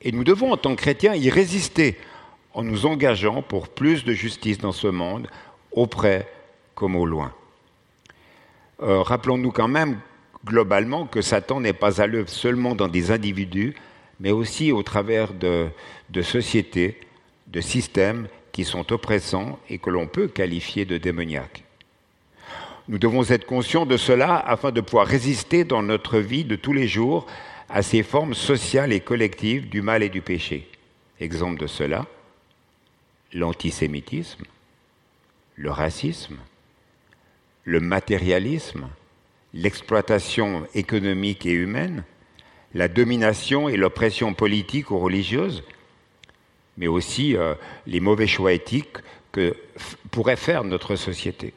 Et 0.01 0.11
nous 0.11 0.23
devons, 0.23 0.51
en 0.51 0.57
tant 0.57 0.75
que 0.75 0.81
chrétiens, 0.81 1.13
y 1.13 1.29
résister 1.29 1.97
en 2.53 2.63
nous 2.63 2.85
engageant 2.85 3.41
pour 3.41 3.69
plus 3.69 4.03
de 4.03 4.13
justice 4.13 4.57
dans 4.57 4.71
ce 4.71 4.87
monde, 4.87 5.27
auprès 5.71 6.27
comme 6.75 6.95
au 6.95 7.05
loin. 7.05 7.33
Euh, 8.81 9.01
rappelons-nous 9.01 9.51
quand 9.51 9.67
même 9.67 9.99
globalement 10.45 11.05
que 11.05 11.21
Satan 11.21 11.61
n'est 11.61 11.73
pas 11.73 12.01
à 12.01 12.07
l'œuvre 12.07 12.29
seulement 12.29 12.75
dans 12.75 12.87
des 12.87 13.11
individus, 13.11 13.75
mais 14.19 14.31
aussi 14.31 14.71
au 14.71 14.83
travers 14.83 15.33
de, 15.33 15.67
de 16.09 16.21
sociétés, 16.21 16.99
de 17.47 17.61
systèmes 17.61 18.27
qui 18.51 18.65
sont 18.65 18.91
oppressants 18.91 19.59
et 19.69 19.77
que 19.77 19.89
l'on 19.89 20.07
peut 20.07 20.27
qualifier 20.27 20.85
de 20.85 20.97
démoniaques. 20.97 21.63
Nous 22.87 22.97
devons 22.97 23.23
être 23.29 23.45
conscients 23.45 23.85
de 23.85 23.97
cela 23.97 24.37
afin 24.37 24.71
de 24.71 24.81
pouvoir 24.81 25.07
résister 25.07 25.63
dans 25.63 25.83
notre 25.83 26.17
vie 26.17 26.43
de 26.43 26.55
tous 26.55 26.73
les 26.73 26.87
jours 26.87 27.25
à 27.69 27.83
ces 27.83 28.03
formes 28.03 28.33
sociales 28.33 28.91
et 28.91 28.99
collectives 28.99 29.69
du 29.69 29.81
mal 29.81 30.03
et 30.03 30.09
du 30.09 30.21
péché. 30.21 30.67
Exemple 31.19 31.61
de 31.61 31.67
cela, 31.67 32.05
l'antisémitisme, 33.33 34.43
le 35.55 35.71
racisme, 35.71 36.37
le 37.63 37.79
matérialisme, 37.79 38.87
l'exploitation 39.53 40.65
économique 40.73 41.45
et 41.45 41.51
humaine, 41.51 42.03
la 42.73 42.87
domination 42.87 43.69
et 43.69 43.77
l'oppression 43.77 44.33
politique 44.33 44.91
ou 44.91 44.99
religieuse, 44.99 45.63
mais 46.77 46.87
aussi 46.87 47.35
euh, 47.35 47.53
les 47.85 47.99
mauvais 47.99 48.27
choix 48.27 48.53
éthiques 48.53 48.97
que 49.31 49.55
pourrait 50.09 50.37
faire 50.37 50.63
notre 50.63 50.95
société. 50.95 51.53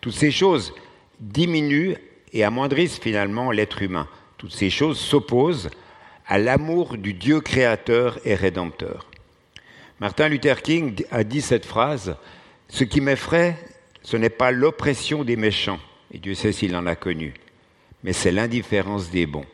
Toutes 0.00 0.14
ces 0.14 0.30
choses 0.30 0.74
diminuent 1.20 1.96
et 2.32 2.44
amoindrissent 2.44 2.98
finalement 2.98 3.50
l'être 3.50 3.82
humain. 3.82 4.08
Toutes 4.38 4.54
ces 4.54 4.70
choses 4.70 4.98
s'opposent 4.98 5.70
à 6.26 6.38
l'amour 6.38 6.96
du 6.96 7.12
Dieu 7.12 7.40
créateur 7.40 8.18
et 8.24 8.34
rédempteur. 8.34 9.06
Martin 10.00 10.28
Luther 10.28 10.62
King 10.62 11.04
a 11.10 11.24
dit 11.24 11.42
cette 11.42 11.66
phrase, 11.66 12.16
Ce 12.70 12.84
qui 12.84 13.00
m'effraie, 13.00 13.56
ce 14.02 14.16
n'est 14.16 14.30
pas 14.30 14.52
l'oppression 14.52 15.24
des 15.24 15.36
méchants, 15.36 15.80
et 16.12 16.18
Dieu 16.18 16.34
sait 16.34 16.52
s'il 16.52 16.74
en 16.76 16.86
a 16.86 16.94
connu, 16.94 17.34
mais 18.04 18.12
c'est 18.12 18.30
l'indifférence 18.30 19.10
des 19.10 19.26
bons. 19.26 19.46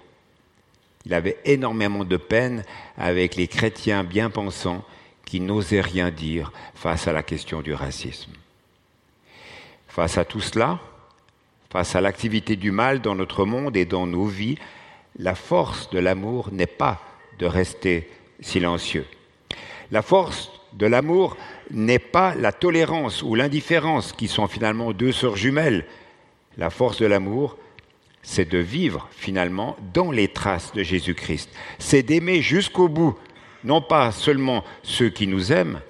Il 1.06 1.14
avait 1.14 1.38
énormément 1.44 2.04
de 2.04 2.16
peine 2.16 2.62
avec 2.98 3.36
les 3.36 3.48
chrétiens 3.48 4.04
bien 4.04 4.28
pensants 4.28 4.84
qui 5.24 5.40
n'osaient 5.40 5.80
rien 5.80 6.10
dire 6.10 6.52
face 6.74 7.08
à 7.08 7.12
la 7.12 7.22
question 7.22 7.62
du 7.62 7.72
racisme. 7.72 8.32
Face 9.88 10.18
à 10.18 10.24
tout 10.24 10.40
cela, 10.40 10.78
face 11.70 11.96
à 11.96 12.00
l'activité 12.00 12.54
du 12.54 12.70
mal 12.70 13.00
dans 13.00 13.14
notre 13.14 13.44
monde 13.44 13.76
et 13.76 13.86
dans 13.86 14.06
nos 14.06 14.26
vies, 14.26 14.58
la 15.18 15.34
force 15.34 15.88
de 15.90 15.98
l'amour 15.98 16.50
n'est 16.52 16.66
pas 16.66 17.00
de 17.38 17.46
rester 17.46 18.10
silencieux. 18.40 19.06
La 19.90 20.02
force 20.02 20.50
de 20.74 20.86
l'amour 20.86 21.36
n'est 21.70 21.98
pas 21.98 22.34
la 22.34 22.52
tolérance 22.52 23.22
ou 23.22 23.34
l'indifférence 23.34 24.12
qui 24.12 24.28
sont 24.28 24.46
finalement 24.46 24.92
deux 24.92 25.12
sœurs 25.12 25.36
jumelles. 25.36 25.86
La 26.56 26.70
force 26.70 26.98
de 26.98 27.06
l'amour, 27.06 27.58
c'est 28.22 28.48
de 28.48 28.58
vivre 28.58 29.08
finalement 29.12 29.76
dans 29.94 30.10
les 30.10 30.28
traces 30.28 30.72
de 30.72 30.82
Jésus-Christ. 30.82 31.50
C'est 31.78 32.02
d'aimer 32.02 32.42
jusqu'au 32.42 32.88
bout, 32.88 33.16
non 33.64 33.80
pas 33.80 34.10
seulement 34.12 34.64
ceux 34.82 35.10
qui 35.10 35.26
nous 35.26 35.52
aiment, 35.52 35.80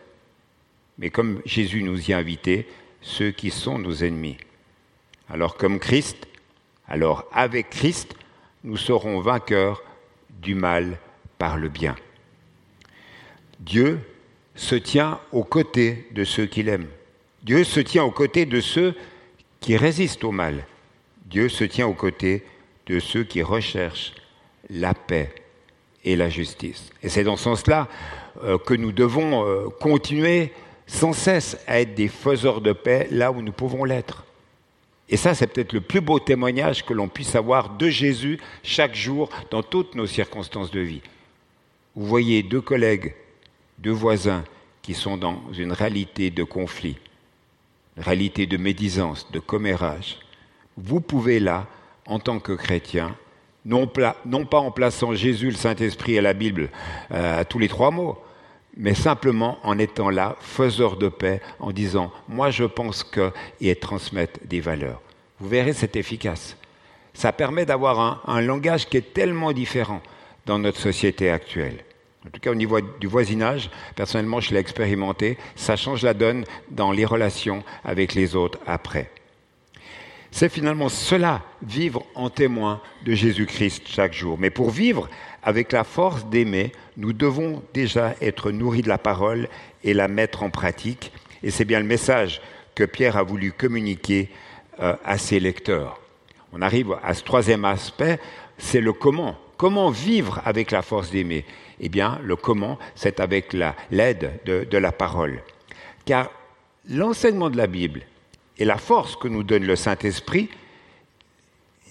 mais 0.98 1.10
comme 1.10 1.40
Jésus 1.44 1.82
nous 1.82 2.10
y 2.10 2.12
a 2.12 2.18
invités, 2.18 2.68
ceux 3.00 3.30
qui 3.30 3.50
sont 3.50 3.78
nos 3.78 4.04
ennemis. 4.04 4.36
Alors 5.28 5.56
comme 5.56 5.78
Christ, 5.78 6.26
alors 6.88 7.24
avec 7.32 7.70
Christ, 7.70 8.14
nous 8.64 8.76
serons 8.76 9.20
vainqueurs 9.20 9.82
du 10.42 10.54
mal 10.54 10.98
par 11.38 11.56
le 11.56 11.68
bien. 11.68 11.96
Dieu 13.60 14.00
se 14.56 14.74
tient 14.74 15.20
aux 15.32 15.44
côtés 15.44 16.08
de 16.12 16.24
ceux 16.24 16.46
qu'il 16.46 16.68
aime. 16.68 16.88
Dieu 17.42 17.62
se 17.64 17.80
tient 17.80 18.04
aux 18.04 18.10
côtés 18.10 18.46
de 18.46 18.60
ceux 18.60 18.94
qui 19.60 19.76
résistent 19.76 20.24
au 20.24 20.32
mal. 20.32 20.66
Dieu 21.26 21.48
se 21.48 21.64
tient 21.64 21.86
aux 21.86 21.94
côtés 21.94 22.44
de 22.86 22.98
ceux 22.98 23.24
qui 23.24 23.42
recherchent 23.42 24.14
la 24.70 24.94
paix 24.94 25.32
et 26.04 26.16
la 26.16 26.28
justice. 26.28 26.90
Et 27.02 27.08
c'est 27.08 27.24
dans 27.24 27.36
ce 27.36 27.44
sens-là 27.44 27.88
euh, 28.42 28.58
que 28.58 28.74
nous 28.74 28.92
devons 28.92 29.46
euh, 29.46 29.68
continuer 29.80 30.52
sans 30.86 31.12
cesse 31.12 31.58
à 31.66 31.80
être 31.80 31.94
des 31.94 32.08
faiseurs 32.08 32.60
de 32.60 32.72
paix 32.72 33.08
là 33.10 33.32
où 33.32 33.42
nous 33.42 33.52
pouvons 33.52 33.84
l'être. 33.84 34.24
Et 35.08 35.16
ça, 35.16 35.34
c'est 35.34 35.46
peut-être 35.46 35.72
le 35.72 35.80
plus 35.80 36.00
beau 36.00 36.18
témoignage 36.18 36.84
que 36.84 36.92
l'on 36.92 37.08
puisse 37.08 37.34
avoir 37.36 37.70
de 37.70 37.88
Jésus 37.88 38.40
chaque 38.62 38.94
jour 38.94 39.28
dans 39.50 39.62
toutes 39.62 39.94
nos 39.94 40.06
circonstances 40.06 40.70
de 40.70 40.80
vie. 40.80 41.02
Vous 41.94 42.06
voyez 42.06 42.42
deux 42.42 42.60
collègues, 42.60 43.14
deux 43.78 43.90
voisins 43.90 44.44
qui 44.82 44.94
sont 44.94 45.16
dans 45.16 45.42
une 45.52 45.72
réalité 45.72 46.30
de 46.30 46.44
conflit, 46.44 46.96
une 47.96 48.02
réalité 48.02 48.46
de 48.46 48.56
médisance, 48.56 49.30
de 49.32 49.38
commérage 49.38 50.18
vous 50.76 51.00
pouvez 51.00 51.40
là, 51.40 51.66
en 52.06 52.18
tant 52.18 52.38
que 52.38 52.52
chrétien, 52.52 53.16
non, 53.64 53.86
pas 53.86 54.14
en 54.58 54.70
plaçant 54.70 55.14
Jésus, 55.14 55.50
le 55.50 55.56
Saint-Esprit 55.56 56.14
et 56.14 56.20
la 56.20 56.34
Bible 56.34 56.70
euh, 57.10 57.40
à 57.40 57.44
tous 57.44 57.58
les 57.58 57.68
trois 57.68 57.90
mots, 57.90 58.18
mais 58.76 58.94
simplement 58.94 59.58
en 59.64 59.78
étant 59.78 60.10
là, 60.10 60.36
faiseur 60.40 60.96
de 60.96 61.08
paix, 61.08 61.40
en 61.58 61.72
disant 61.72 62.12
Moi 62.28 62.50
je 62.50 62.64
pense 62.64 63.02
que, 63.02 63.32
et 63.60 63.74
transmettre 63.74 64.38
des 64.44 64.60
valeurs. 64.60 65.00
Vous 65.40 65.48
verrez, 65.48 65.72
c'est 65.72 65.96
efficace. 65.96 66.56
Ça 67.14 67.32
permet 67.32 67.66
d'avoir 67.66 67.98
un, 67.98 68.20
un, 68.26 68.40
langage 68.40 68.86
qui 68.88 68.98
est 68.98 69.14
tellement 69.14 69.52
différent 69.52 70.02
dans 70.44 70.58
notre 70.58 70.78
société 70.78 71.30
actuelle. 71.30 71.82
En 72.26 72.30
tout 72.30 72.40
cas, 72.40 72.50
au 72.50 72.56
niveau 72.56 72.80
du 72.80 73.06
voisinage, 73.06 73.70
personnellement, 73.94 74.40
je 74.40 74.52
l'ai 74.52 74.58
expérimenté, 74.58 75.38
ça 75.54 75.76
change 75.76 76.02
la 76.02 76.12
donne 76.12 76.44
dans 76.70 76.90
les 76.90 77.04
relations 77.04 77.62
avec 77.84 78.14
les 78.14 78.34
autres 78.34 78.58
après. 78.66 79.10
C'est 80.32 80.48
finalement 80.48 80.88
cela, 80.88 81.42
vivre 81.62 82.04
en 82.14 82.28
témoin 82.28 82.82
de 83.04 83.14
Jésus-Christ 83.14 83.84
chaque 83.86 84.12
jour. 84.12 84.36
Mais 84.38 84.50
pour 84.50 84.70
vivre 84.70 85.08
avec 85.42 85.70
la 85.70 85.84
force 85.84 86.26
d'aimer, 86.26 86.72
nous 86.96 87.12
devons 87.12 87.62
déjà 87.72 88.14
être 88.20 88.50
nourris 88.50 88.82
de 88.82 88.88
la 88.88 88.98
parole 88.98 89.48
et 89.84 89.94
la 89.94 90.08
mettre 90.08 90.42
en 90.42 90.50
pratique. 90.50 91.12
Et 91.44 91.50
c'est 91.50 91.64
bien 91.64 91.78
le 91.78 91.86
message 91.86 92.42
que 92.74 92.84
Pierre 92.84 93.16
a 93.16 93.22
voulu 93.22 93.52
communiquer 93.52 94.28
euh, 94.80 94.96
à 95.04 95.16
ses 95.16 95.38
lecteurs. 95.38 96.00
On 96.52 96.60
arrive 96.60 96.96
à 97.02 97.14
ce 97.14 97.22
troisième 97.22 97.64
aspect, 97.64 98.18
c'est 98.58 98.80
le 98.80 98.92
comment. 98.92 99.36
Comment 99.56 99.90
vivre 99.90 100.42
avec 100.44 100.70
la 100.70 100.82
force 100.82 101.10
d'aimer? 101.10 101.44
Eh 101.80 101.88
bien, 101.88 102.18
le 102.22 102.36
comment, 102.36 102.78
c'est 102.94 103.20
avec 103.20 103.54
l'aide 103.90 104.40
de, 104.44 104.78
la 104.78 104.92
parole. 104.92 105.42
Car 106.04 106.30
l'enseignement 106.88 107.50
de 107.50 107.56
la 107.56 107.66
Bible 107.66 108.02
et 108.58 108.64
la 108.64 108.78
force 108.78 109.16
que 109.16 109.28
nous 109.28 109.42
donne 109.42 109.64
le 109.64 109.76
Saint-Esprit, 109.76 110.48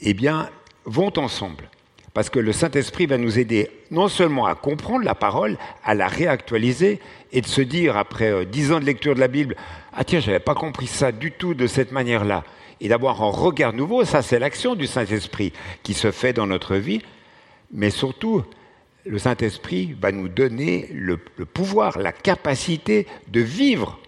eh 0.01 0.13
bien, 0.13 0.49
vont 0.85 1.13
ensemble. 1.17 1.69
Parce 2.13 2.29
que 2.29 2.39
le 2.39 2.53
Saint-Esprit 2.53 3.07
va 3.07 3.17
nous 3.17 3.37
aider 3.37 3.69
non 3.91 4.07
seulement 4.07 4.45
à 4.45 4.55
comprendre 4.55 5.03
la 5.03 5.15
parole, 5.15 5.57
à 5.83 5.93
la 5.93 6.07
réactualiser 6.07 7.01
et 7.33 7.41
de 7.41 7.47
se 7.47 7.61
dire, 7.61 7.97
après 7.97 8.31
euh, 8.31 8.45
dix 8.45 8.71
ans 8.71 8.79
de 8.79 8.85
lecture 8.85 9.15
de 9.15 9.19
la 9.19 9.27
Bible, 9.27 9.55
ah 9.91 10.05
tiens, 10.05 10.21
je 10.21 10.27
n'avais 10.27 10.39
pas 10.39 10.55
compris 10.55 10.87
ça 10.87 11.11
du 11.11 11.31
tout 11.31 11.53
de 11.53 11.67
cette 11.67 11.91
manière-là. 11.91 12.45
Et 12.79 12.87
d'avoir 12.87 13.21
un 13.21 13.29
regard 13.29 13.73
nouveau, 13.73 14.05
ça 14.05 14.21
c'est 14.21 14.39
l'action 14.39 14.75
du 14.75 14.87
Saint-Esprit 14.87 15.51
qui 15.83 15.93
se 15.93 16.11
fait 16.11 16.33
dans 16.33 16.47
notre 16.47 16.75
vie. 16.75 17.01
Mais 17.71 17.89
surtout, 17.89 18.43
le 19.05 19.19
Saint-Esprit 19.19 19.95
va 19.99 20.11
nous 20.11 20.27
donner 20.27 20.89
le, 20.91 21.17
pouvoir, 21.17 21.97
la 21.99 22.11
capacité 22.11 23.07
de 23.27 23.39
vivre 23.39 23.99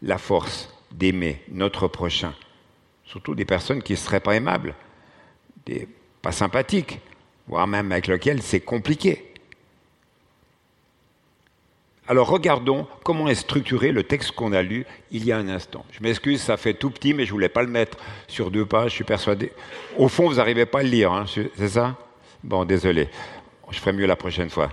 la 0.00 0.18
force 0.18 0.72
d'aimer 0.92 1.42
notre 1.48 1.88
prochain. 1.88 2.34
Surtout 3.04 3.34
des 3.34 3.44
personnes 3.44 3.82
qui 3.82 3.92
ne 3.92 3.98
seraient 3.98 4.20
pas 4.20 4.36
aimables, 4.36 4.74
pas 6.22 6.32
sympathiques, 6.32 7.00
voire 7.48 7.66
même 7.66 7.90
avec 7.90 8.06
lesquelles 8.06 8.42
c'est 8.42 8.60
compliqué. 8.60 9.28
Alors 12.08 12.28
regardons 12.28 12.86
comment 13.04 13.28
est 13.28 13.34
structuré 13.34 13.92
le 13.92 14.02
texte 14.02 14.32
qu'on 14.32 14.52
a 14.52 14.62
lu 14.62 14.86
il 15.10 15.24
y 15.24 15.32
a 15.32 15.38
un 15.38 15.48
instant. 15.48 15.84
Je 15.92 16.02
m'excuse, 16.02 16.40
ça 16.40 16.56
fait 16.56 16.74
tout 16.74 16.90
petit, 16.90 17.14
mais 17.14 17.24
je 17.24 17.30
ne 17.30 17.34
voulais 17.34 17.48
pas 17.48 17.62
le 17.62 17.68
mettre 17.68 17.96
sur 18.26 18.50
deux 18.50 18.66
pages, 18.66 18.90
je 18.90 18.96
suis 18.96 19.04
persuadé. 19.04 19.52
Au 19.96 20.08
fond, 20.08 20.28
vous 20.28 20.36
n'arrivez 20.36 20.66
pas 20.66 20.80
à 20.80 20.82
le 20.82 20.88
lire, 20.88 21.12
hein, 21.12 21.26
c'est 21.26 21.68
ça? 21.68 21.96
Bon, 22.44 22.64
désolé, 22.64 23.08
je 23.70 23.78
ferai 23.78 23.92
mieux 23.92 24.06
la 24.06 24.16
prochaine 24.16 24.50
fois. 24.50 24.70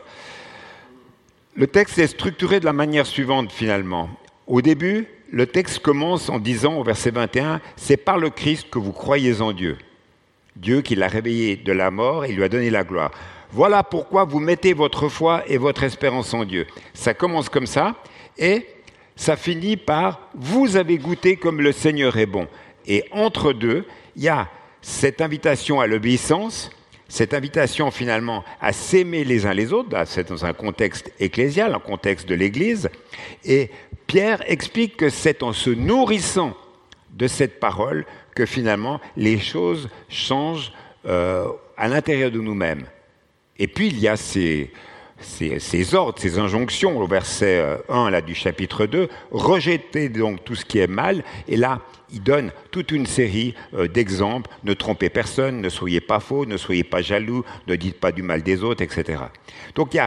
Le 1.55 1.67
texte 1.67 1.99
est 1.99 2.07
structuré 2.07 2.59
de 2.59 2.65
la 2.65 2.73
manière 2.73 3.05
suivante 3.05 3.51
finalement. 3.51 4.09
Au 4.47 4.61
début, 4.61 5.07
le 5.31 5.45
texte 5.45 5.79
commence 5.79 6.29
en 6.29 6.39
disant 6.39 6.75
au 6.75 6.83
verset 6.83 7.11
21, 7.11 7.61
C'est 7.75 7.97
par 7.97 8.17
le 8.17 8.31
Christ 8.31 8.69
que 8.71 8.79
vous 8.79 8.91
croyez 8.91 9.41
en 9.41 9.51
Dieu. 9.51 9.77
Dieu 10.55 10.81
qui 10.81 10.95
l'a 10.95 11.07
réveillé 11.07 11.57
de 11.57 11.71
la 11.71 11.91
mort 11.91 12.25
et 12.25 12.31
lui 12.31 12.43
a 12.43 12.49
donné 12.49 12.69
la 12.69 12.83
gloire. 12.83 13.11
Voilà 13.51 13.83
pourquoi 13.83 14.25
vous 14.25 14.39
mettez 14.39 14.73
votre 14.73 15.07
foi 15.07 15.43
et 15.47 15.57
votre 15.57 15.83
espérance 15.83 16.33
en 16.33 16.45
Dieu. 16.45 16.65
Ça 16.93 17.13
commence 17.13 17.49
comme 17.49 17.67
ça 17.67 17.95
et 18.37 18.65
ça 19.15 19.35
finit 19.35 19.77
par 19.77 20.29
Vous 20.33 20.75
avez 20.75 20.97
goûté 20.97 21.35
comme 21.35 21.61
le 21.61 21.71
Seigneur 21.71 22.17
est 22.17 22.25
bon. 22.25 22.47
Et 22.87 23.05
entre 23.11 23.53
deux, 23.53 23.85
il 24.15 24.23
y 24.23 24.29
a 24.29 24.47
cette 24.81 25.21
invitation 25.21 25.79
à 25.79 25.87
l'obéissance, 25.87 26.71
cette 27.09 27.33
invitation 27.33 27.91
finalement 27.91 28.45
à 28.61 28.71
s'aimer 28.71 29.23
les 29.25 29.45
uns 29.45 29.53
les 29.53 29.73
autres, 29.73 29.89
c'est 30.05 30.29
dans 30.29 30.45
un 30.45 30.53
contexte 30.53 31.11
ecclésial, 31.19 31.73
un 31.73 31.79
contexte 31.79 32.29
de 32.29 32.35
l'Église, 32.35 32.89
et 33.43 33.69
Pierre 34.07 34.41
explique 34.49 34.95
que 34.95 35.09
c'est 35.09 35.43
en 35.43 35.51
se 35.51 35.71
nourrissant 35.71 36.55
de 37.11 37.27
cette 37.27 37.59
parole 37.59 38.05
que 38.35 38.45
finalement 38.45 39.01
les 39.17 39.39
choses 39.39 39.89
changent 40.07 40.71
euh, 41.05 41.47
à 41.75 41.87
l'intérieur 41.87 42.31
de 42.31 42.39
nous-mêmes. 42.39 42.85
Et 43.57 43.67
puis 43.67 43.87
il 43.87 43.99
y 43.99 44.07
a 44.07 44.15
ces, 44.15 44.71
ces, 45.21 45.95
ordres, 45.95 46.19
ces 46.19 46.39
injonctions 46.39 46.97
au 46.97 47.07
verset 47.07 47.79
1 47.89 48.07
euh, 48.07 48.09
là, 48.09 48.21
du 48.21 48.35
chapitre 48.35 48.85
2, 48.85 49.09
rejetez 49.31 50.09
donc 50.09 50.43
tout 50.43 50.55
ce 50.55 50.65
qui 50.65 50.79
est 50.79 50.87
mal, 50.87 51.23
et 51.47 51.57
là 51.57 51.81
il 52.11 52.23
donne 52.23 52.51
toute 52.71 52.91
une 52.91 53.05
série 53.05 53.53
euh, 53.73 53.87
d'exemples, 53.87 54.49
ne 54.63 54.73
trompez 54.73 55.09
personne, 55.09 55.61
ne 55.61 55.69
soyez 55.69 56.01
pas 56.01 56.19
faux, 56.19 56.45
ne 56.45 56.57
soyez 56.57 56.83
pas 56.83 57.01
jaloux, 57.01 57.43
ne 57.67 57.75
dites 57.75 57.99
pas 57.99 58.11
du 58.11 58.23
mal 58.23 58.41
des 58.41 58.63
autres, 58.63 58.81
etc. 58.81 59.23
Donc 59.75 59.97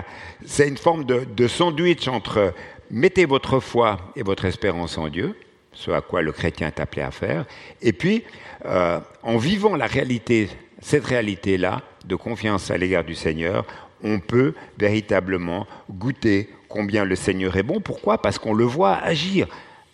c'est 0.44 0.68
une 0.68 0.76
forme 0.76 1.04
de, 1.04 1.48
sandwich 1.48 2.08
entre 2.08 2.54
mettez 2.90 3.24
votre 3.24 3.60
foi 3.60 4.12
et 4.16 4.22
votre 4.22 4.44
espérance 4.44 4.98
en 4.98 5.08
Dieu, 5.08 5.36
ce 5.72 5.90
à 5.90 6.00
quoi 6.00 6.22
le 6.22 6.32
chrétien 6.32 6.68
est 6.68 6.80
appelé 6.80 7.02
à 7.02 7.10
faire, 7.10 7.44
et 7.80 7.92
puis 7.92 8.24
euh, 8.64 9.00
en 9.22 9.36
vivant 9.36 9.76
la 9.76 9.86
réalité, 9.86 10.48
cette 10.80 11.04
réalité-là 11.04 11.82
de 12.04 12.16
confiance 12.16 12.70
à 12.70 12.76
l'égard 12.76 13.04
du 13.04 13.14
Seigneur, 13.14 13.64
on 14.02 14.18
peut 14.18 14.54
véritablement 14.78 15.66
goûter 15.90 16.50
combien 16.68 17.04
le 17.04 17.16
Seigneur 17.16 17.56
est 17.56 17.62
bon. 17.62 17.80
Pourquoi? 17.80 18.18
Parce 18.18 18.38
qu'on 18.38 18.54
le 18.54 18.64
voit 18.64 18.96
agir 18.96 19.46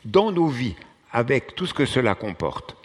dans 0.05 0.33
nos 0.33 0.47
vies 0.47 0.77
avec 1.13 1.55
tout 1.55 1.67
ce 1.67 1.75
que 1.75 1.87
cela 1.87 2.15
comporte. 2.15 2.77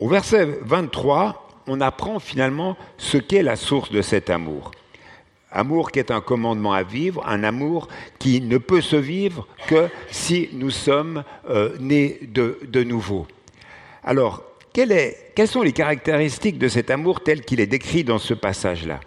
Au 0.00 0.08
verset 0.08 0.58
23, 0.62 1.48
on 1.66 1.80
apprend 1.80 2.18
finalement 2.18 2.76
ce 2.98 3.18
qu'est 3.18 3.42
la 3.42 3.56
source 3.56 3.90
de 3.90 4.02
cet 4.02 4.30
amour. 4.30 4.72
Amour 5.50 5.90
qui 5.90 5.98
est 5.98 6.10
un 6.10 6.20
commandement 6.20 6.72
à 6.72 6.82
vivre, 6.82 7.24
un 7.26 7.44
amour 7.44 7.88
qui 8.18 8.40
ne 8.40 8.58
peut 8.58 8.80
se 8.80 8.96
vivre 8.96 9.46
que 9.68 9.88
si 10.10 10.48
nous 10.54 10.70
sommes 10.70 11.24
euh, 11.48 11.76
nés 11.78 12.20
de, 12.22 12.82
nouveau. 12.84 13.26
Alors, 14.02 14.42
quelles 14.72 15.14
sont 15.46 15.62
les 15.62 15.72
caractéristiques 15.72 16.58
de 16.58 16.68
cet 16.68 16.90
amour 16.90 17.22
tel 17.22 17.42
qu'il 17.42 17.60
est 17.60 17.66
décrit 17.66 18.02
dans 18.02 18.18
ce 18.18 18.32
passage-là? 18.32 18.98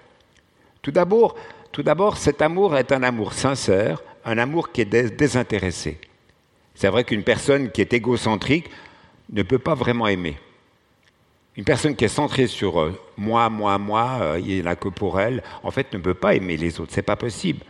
Tout 0.86 0.92
d'abord, 0.92 1.34
tout 1.72 1.82
d'abord, 1.82 2.16
cet 2.16 2.44
amour 2.44 2.78
est 2.78 2.92
un 2.92 3.02
amour 3.02 3.34
sincère, 3.34 4.04
un 4.24 4.38
amour 4.38 4.72
qui 4.72 4.82
est 4.82 4.86
désintéressé. 4.86 5.98
C'est 6.76 6.90
vrai 6.90 7.04
qu'une 7.04 7.24
personne 7.24 7.72
qui 7.72 7.82
est 7.82 7.92
égocentrique 7.92 8.70
ne 9.32 9.42
peut 9.42 9.58
pas 9.58 9.74
vraiment 9.74 10.06
aimer. 10.06 10.38
Une 11.58 11.64
personne 11.64 11.96
qui 11.96 12.06
est 12.06 12.08
centrée 12.08 12.46
sur 12.46 12.80
euh, 12.80 12.94
moi, 13.18 13.50
moi, 13.50 13.80
moi, 13.80 14.20
euh, 14.22 14.40
il 14.40 14.62
n'y 14.62 14.68
a 14.68 14.76
que 14.76 14.90
pour 14.90 15.20
elle, 15.20 15.42
en 15.64 15.72
fait, 15.72 15.92
ne 15.92 15.98
peut 15.98 16.14
pas 16.14 16.36
aimer 16.36 16.56
les 16.56 16.80
autres. 16.80 16.92
Ce 16.92 16.98
n'est 16.98 17.02
pas 17.02 17.16
possible. 17.16 17.66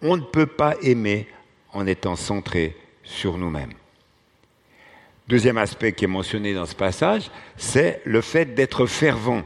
On 0.00 0.16
ne 0.16 0.22
peut 0.22 0.46
pas 0.46 0.74
aimer 0.80 1.28
en 1.74 1.86
étant 1.86 2.16
centré 2.16 2.78
sur 3.02 3.36
nous-mêmes. 3.36 3.74
Deuxième 5.28 5.58
aspect 5.58 5.92
qui 5.92 6.06
est 6.06 6.08
mentionné 6.08 6.54
dans 6.54 6.64
ce 6.64 6.74
passage, 6.74 7.30
c'est 7.58 8.00
le 8.06 8.22
fait 8.22 8.54
d'être 8.54 8.86
fervent. 8.86 9.42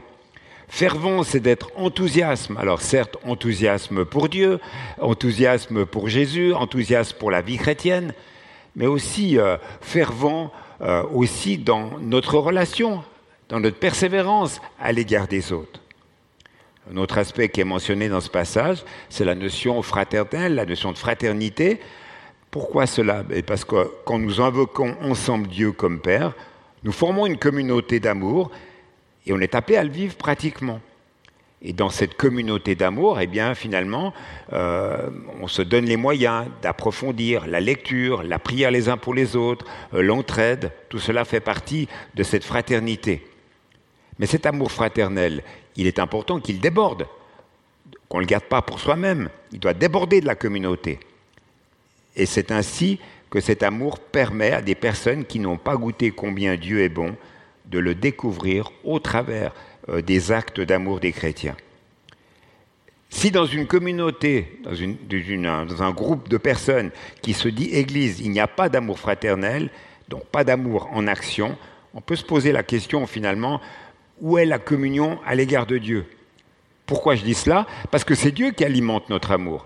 Fervent, 0.75 1.21
c'est 1.21 1.39
d'être 1.39 1.69
enthousiasme. 1.75 2.57
Alors 2.57 2.81
certes, 2.81 3.17
enthousiasme 3.25 4.05
pour 4.05 4.27
Dieu, 4.27 4.59
enthousiasme 4.99 5.85
pour 5.85 6.09
Jésus, 6.09 6.51
enthousiasme 6.53 7.15
pour 7.19 7.29
la 7.29 7.41
vie 7.41 7.57
chrétienne, 7.57 8.13
mais 8.75 8.87
aussi 8.87 9.37
euh, 9.37 9.57
fervent 9.81 10.51
aussi 11.13 11.57
dans 11.57 11.97
notre 11.99 12.37
relation 12.39 13.03
dans 13.49 13.59
notre 13.59 13.77
persévérance 13.77 14.59
à 14.79 14.91
l'égard 14.91 15.27
des 15.27 15.53
autres. 15.53 15.79
Un 16.91 16.97
autre 16.97 17.19
aspect 17.19 17.49
qui 17.49 17.61
est 17.61 17.65
mentionné 17.65 18.09
dans 18.09 18.19
ce 18.19 18.29
passage, 18.29 18.83
c'est 19.09 19.25
la 19.25 19.35
notion 19.35 19.81
fraternelle, 19.83 20.55
la 20.55 20.65
notion 20.65 20.91
de 20.91 20.97
fraternité. 20.97 21.79
Pourquoi 22.49 22.87
cela? 22.87 23.21
Ben, 23.21 23.43
Parce 23.43 23.63
que 23.63 23.91
quand 24.05 24.17
nous 24.17 24.41
invoquons 24.41 24.95
ensemble 25.01 25.47
Dieu 25.47 25.71
comme 25.71 25.99
Père, 25.99 26.33
nous 26.83 26.91
formons 26.91 27.27
une 27.27 27.37
communauté 27.37 27.99
d'amour 27.99 28.49
et 29.25 29.33
on 29.33 29.39
est 29.39 29.55
appelé 29.55 29.77
à 29.77 29.83
le 29.83 29.91
vivre 29.91 30.15
pratiquement. 30.15 30.79
Et 31.65 31.71
dans 31.71 31.89
cette 31.89 32.15
communauté 32.15 32.75
d'amour, 32.75 33.21
eh 33.21 33.27
bien, 33.27 33.55
finalement, 33.55 34.13
euh, 34.51 35.09
on 35.41 35.47
se 35.47 35.61
donne 35.61 35.85
les 35.85 35.95
moyens 35.95 36.47
d'approfondir 36.61 37.47
la 37.47 37.61
lecture, 37.61 38.23
la 38.23 38.37
prière 38.37 38.69
les 38.69 38.89
uns 38.89 38.97
pour 38.97 39.13
les 39.13 39.37
autres, 39.37 39.65
euh, 39.93 40.01
l'entraide. 40.01 40.73
Tout 40.89 40.99
cela 40.99 41.23
fait 41.23 41.39
partie 41.39 41.87
de 42.15 42.23
cette 42.23 42.43
fraternité. 42.43 43.25
Mais 44.19 44.25
cet 44.25 44.45
amour 44.45 44.73
fraternel, 44.73 45.41
il 45.77 45.87
est 45.87 45.99
important 45.99 46.41
qu'il 46.41 46.59
déborde, 46.59 47.07
qu'on 48.09 48.17
ne 48.17 48.23
le 48.23 48.27
garde 48.27 48.43
pas 48.43 48.61
pour 48.61 48.79
soi-même, 48.79 49.29
il 49.53 49.59
doit 49.59 49.73
déborder 49.73 50.19
de 50.19 50.27
la 50.27 50.35
communauté. 50.35 50.99
Et 52.17 52.25
c'est 52.25 52.51
ainsi 52.51 52.99
que 53.29 53.39
cet 53.39 53.63
amour 53.63 53.99
permet 53.99 54.51
à 54.51 54.61
des 54.61 54.75
personnes 54.75 55.25
qui 55.25 55.39
n'ont 55.39 55.57
pas 55.57 55.77
goûté 55.77 56.11
combien 56.11 56.57
Dieu 56.57 56.81
est 56.81 56.89
bon 56.89 57.15
de 57.65 57.79
le 57.79 57.95
découvrir 57.95 58.71
au 58.83 58.99
travers 58.99 59.53
euh, 59.89 60.01
des 60.01 60.31
actes 60.31 60.61
d'amour 60.61 60.99
des 60.99 61.11
chrétiens. 61.11 61.55
Si 63.09 63.29
dans 63.29 63.45
une 63.45 63.67
communauté, 63.67 64.59
dans, 64.63 65.65
dans, 65.65 65.83
un 65.83 65.91
groupe 65.91 66.29
de 66.29 66.37
personnes 66.37 66.89
qui 67.21 67.33
se 67.33 67.47
dit 67.47 67.69
Église, 67.69 68.19
il 68.19 68.31
n'y 68.31 68.39
a 68.39 68.47
pas 68.47 68.69
d'amour 68.69 68.97
fraternel, 68.97 69.69
donc 70.09 70.25
pas 70.25 70.43
d'amour 70.43 70.89
en 70.91 71.07
action, 71.07 71.55
on 71.93 72.01
peut 72.01 72.15
se 72.15 72.23
poser 72.23 72.51
la 72.51 72.63
question 72.63 73.05
finalement, 73.05 73.61
où 74.19 74.37
est 74.37 74.45
la 74.45 74.57
communion 74.57 75.19
à 75.25 75.35
l'égard 75.35 75.67
de 75.67 75.77
Dieu? 75.77 76.05
Pourquoi 76.85 77.15
je 77.15 77.23
dis 77.23 77.35
cela? 77.35 77.67
Parce 77.91 78.03
que 78.03 78.15
c'est 78.15 78.31
Dieu 78.31 78.51
qui 78.51 78.65
alimente 78.65 79.09
notre 79.09 79.31
amour. 79.31 79.65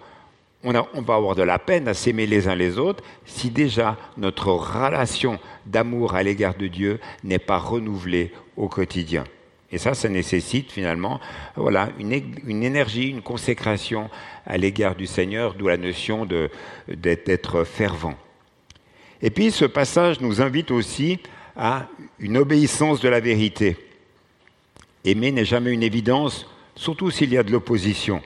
On, 0.69 1.01
va 1.01 1.15
avoir 1.15 1.33
de 1.33 1.43
la 1.43 1.59
peine 1.59 1.87
à 1.87 1.93
s'aimer 1.93 2.27
les 2.27 2.49
uns 2.49 2.55
les 2.55 2.77
autres 2.77 3.01
si 3.25 3.49
déjà 3.49 3.95
notre 4.17 4.49
relation 4.49 5.39
d'amour 5.65 6.13
à 6.13 6.23
l'égard 6.23 6.55
de 6.55 6.67
Dieu 6.67 6.99
n'est 7.23 7.39
pas 7.39 7.57
renouvelée 7.57 8.33
au 8.57 8.67
quotidien. 8.67 9.23
Et 9.71 9.77
ça, 9.77 9.93
ça 9.93 10.09
nécessite 10.09 10.69
finalement 10.69 11.21
une, 11.99 12.21
une 12.45 12.63
énergie, 12.63 13.07
une 13.07 13.21
consécration 13.21 14.09
à 14.45 14.57
l'égard 14.57 14.95
du 14.95 15.07
Seigneur, 15.07 15.53
d'où 15.53 15.69
la 15.69 15.77
notion 15.77 16.27
d'être 16.89 17.63
fervent. 17.63 18.15
Et 19.21 19.29
puis 19.29 19.51
ce 19.51 19.63
passage 19.63 20.19
nous 20.19 20.41
invite 20.41 20.71
aussi 20.71 21.19
à 21.55 21.87
une 22.19 22.35
obéissance 22.35 22.99
de 22.99 23.07
la 23.07 23.21
vérité. 23.21 23.77
Aimer 25.05 25.31
n'est 25.31 25.45
jamais 25.45 25.71
une 25.71 25.83
évidence, 25.83 26.45
surtout 26.75 27.09
s'il 27.09 27.31
y 27.31 27.37
a 27.37 27.43
de 27.43 27.53
l'opposition. 27.53 28.21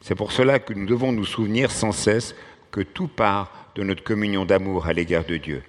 C'est 0.00 0.14
pour 0.14 0.32
cela 0.32 0.58
que 0.58 0.72
nous 0.72 0.86
devons 0.86 1.12
nous 1.12 1.24
souvenir 1.24 1.70
sans 1.70 1.92
cesse 1.92 2.34
que 2.70 2.80
tout 2.80 3.08
part 3.08 3.50
de 3.74 3.82
notre 3.82 4.04
communion 4.04 4.44
d'amour 4.44 4.86
à 4.86 4.92
l'égard 4.92 5.24
de 5.24 5.36
Dieu. 5.36 5.62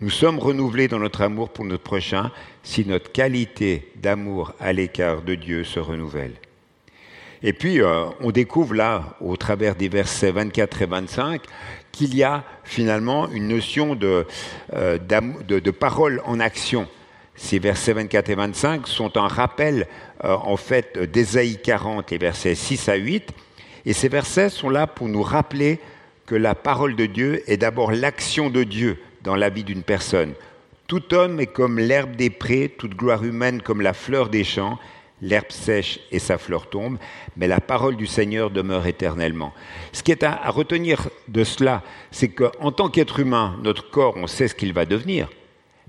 Nous 0.00 0.10
sommes 0.10 0.38
renouvelés 0.38 0.88
dans 0.88 0.98
notre 0.98 1.22
amour 1.22 1.50
pour 1.50 1.64
notre 1.64 1.82
prochain 1.82 2.30
si 2.62 2.84
notre 2.84 3.12
qualité 3.12 3.90
d'amour 3.96 4.52
à 4.58 4.72
l'égard 4.72 5.22
de 5.22 5.34
Dieu 5.34 5.64
se 5.64 5.78
renouvelle. 5.78 6.34
Et 7.42 7.52
puis, 7.52 7.80
euh, 7.80 8.06
on 8.20 8.30
découvre 8.30 8.74
là, 8.74 9.16
au 9.20 9.36
travers 9.36 9.76
des 9.76 9.88
versets 9.88 10.32
24 10.32 10.82
et 10.82 10.86
25, 10.86 11.42
qu'il 11.92 12.14
y 12.14 12.22
a 12.22 12.42
finalement 12.64 13.28
une 13.30 13.48
notion 13.48 13.94
de, 13.94 14.26
euh, 14.72 14.98
parole 15.78 16.22
en 16.24 16.40
action. 16.40 16.88
Ces 17.36 17.58
versets 17.58 17.92
24 17.92 18.30
et 18.30 18.34
25 18.34 18.88
sont 18.88 19.16
un 19.16 19.28
rappel 19.28 19.86
euh, 20.24 20.34
en 20.34 20.56
fait 20.56 20.98
d'Ésaïe 20.98 21.60
40, 21.62 22.10
les 22.10 22.18
versets 22.18 22.54
6 22.54 22.88
à 22.88 22.94
8. 22.94 23.30
Et 23.86 23.92
ces 23.92 24.08
versets 24.08 24.48
sont 24.48 24.70
là 24.70 24.86
pour 24.86 25.08
nous 25.08 25.22
rappeler 25.22 25.80
que 26.26 26.34
la 26.34 26.54
parole 26.54 26.96
de 26.96 27.06
Dieu 27.06 27.42
est 27.46 27.58
d'abord 27.58 27.92
l'action 27.92 28.50
de 28.50 28.64
Dieu 28.64 28.98
dans 29.22 29.36
la 29.36 29.50
vie 29.50 29.64
d'une 29.64 29.82
personne. 29.82 30.32
Tout 30.86 31.14
homme 31.14 31.40
est 31.40 31.46
comme 31.46 31.78
l'herbe 31.78 32.16
des 32.16 32.30
prés, 32.30 32.74
toute 32.76 32.94
gloire 32.94 33.24
humaine 33.24 33.62
comme 33.62 33.80
la 33.80 33.94
fleur 33.94 34.28
des 34.28 34.44
champs. 34.44 34.78
L'herbe 35.22 35.50
sèche 35.50 36.00
et 36.10 36.18
sa 36.18 36.36
fleur 36.36 36.68
tombe, 36.68 36.98
mais 37.36 37.46
la 37.46 37.60
parole 37.60 37.96
du 37.96 38.06
Seigneur 38.06 38.50
demeure 38.50 38.86
éternellement. 38.86 39.54
Ce 39.92 40.02
qui 40.02 40.12
est 40.12 40.22
à, 40.22 40.50
retenir 40.50 41.08
de 41.28 41.44
cela, 41.44 41.82
c'est 42.10 42.28
qu'en 42.28 42.72
tant 42.72 42.88
qu'être 42.88 43.20
humain, 43.20 43.56
notre 43.62 43.90
corps, 43.90 44.14
on 44.16 44.26
sait 44.26 44.48
ce 44.48 44.54
qu'il 44.54 44.72
va 44.72 44.84
devenir. 44.84 45.30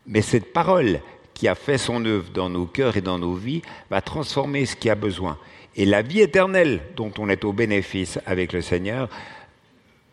Mais 0.08 0.22
cette 0.22 0.54
parole, 0.54 1.02
qui 1.34 1.48
a 1.50 1.56
fait 1.56 1.78
son 1.78 2.06
œuvre 2.06 2.30
dans 2.34 2.50
nos 2.50 2.66
cœurs 2.66 2.98
et 2.98 3.02
dans 3.02 3.20
nos 3.20 3.34
vies, 3.34 3.62
va 3.92 4.02
transformer 4.02 4.66
ce 4.66 4.76
qui 4.76 4.90
a 4.90 4.96
besoin. 4.96 5.38
Et 5.76 5.86
la 5.86 6.02
vie 6.02 6.22
éternelle 6.22 6.82
dont 6.96 7.12
on 7.18 7.30
est 7.30 7.44
au 7.44 7.54
bénéfice 7.54 8.20
avec 8.26 8.54
le 8.54 8.62
Seigneur 8.62 9.10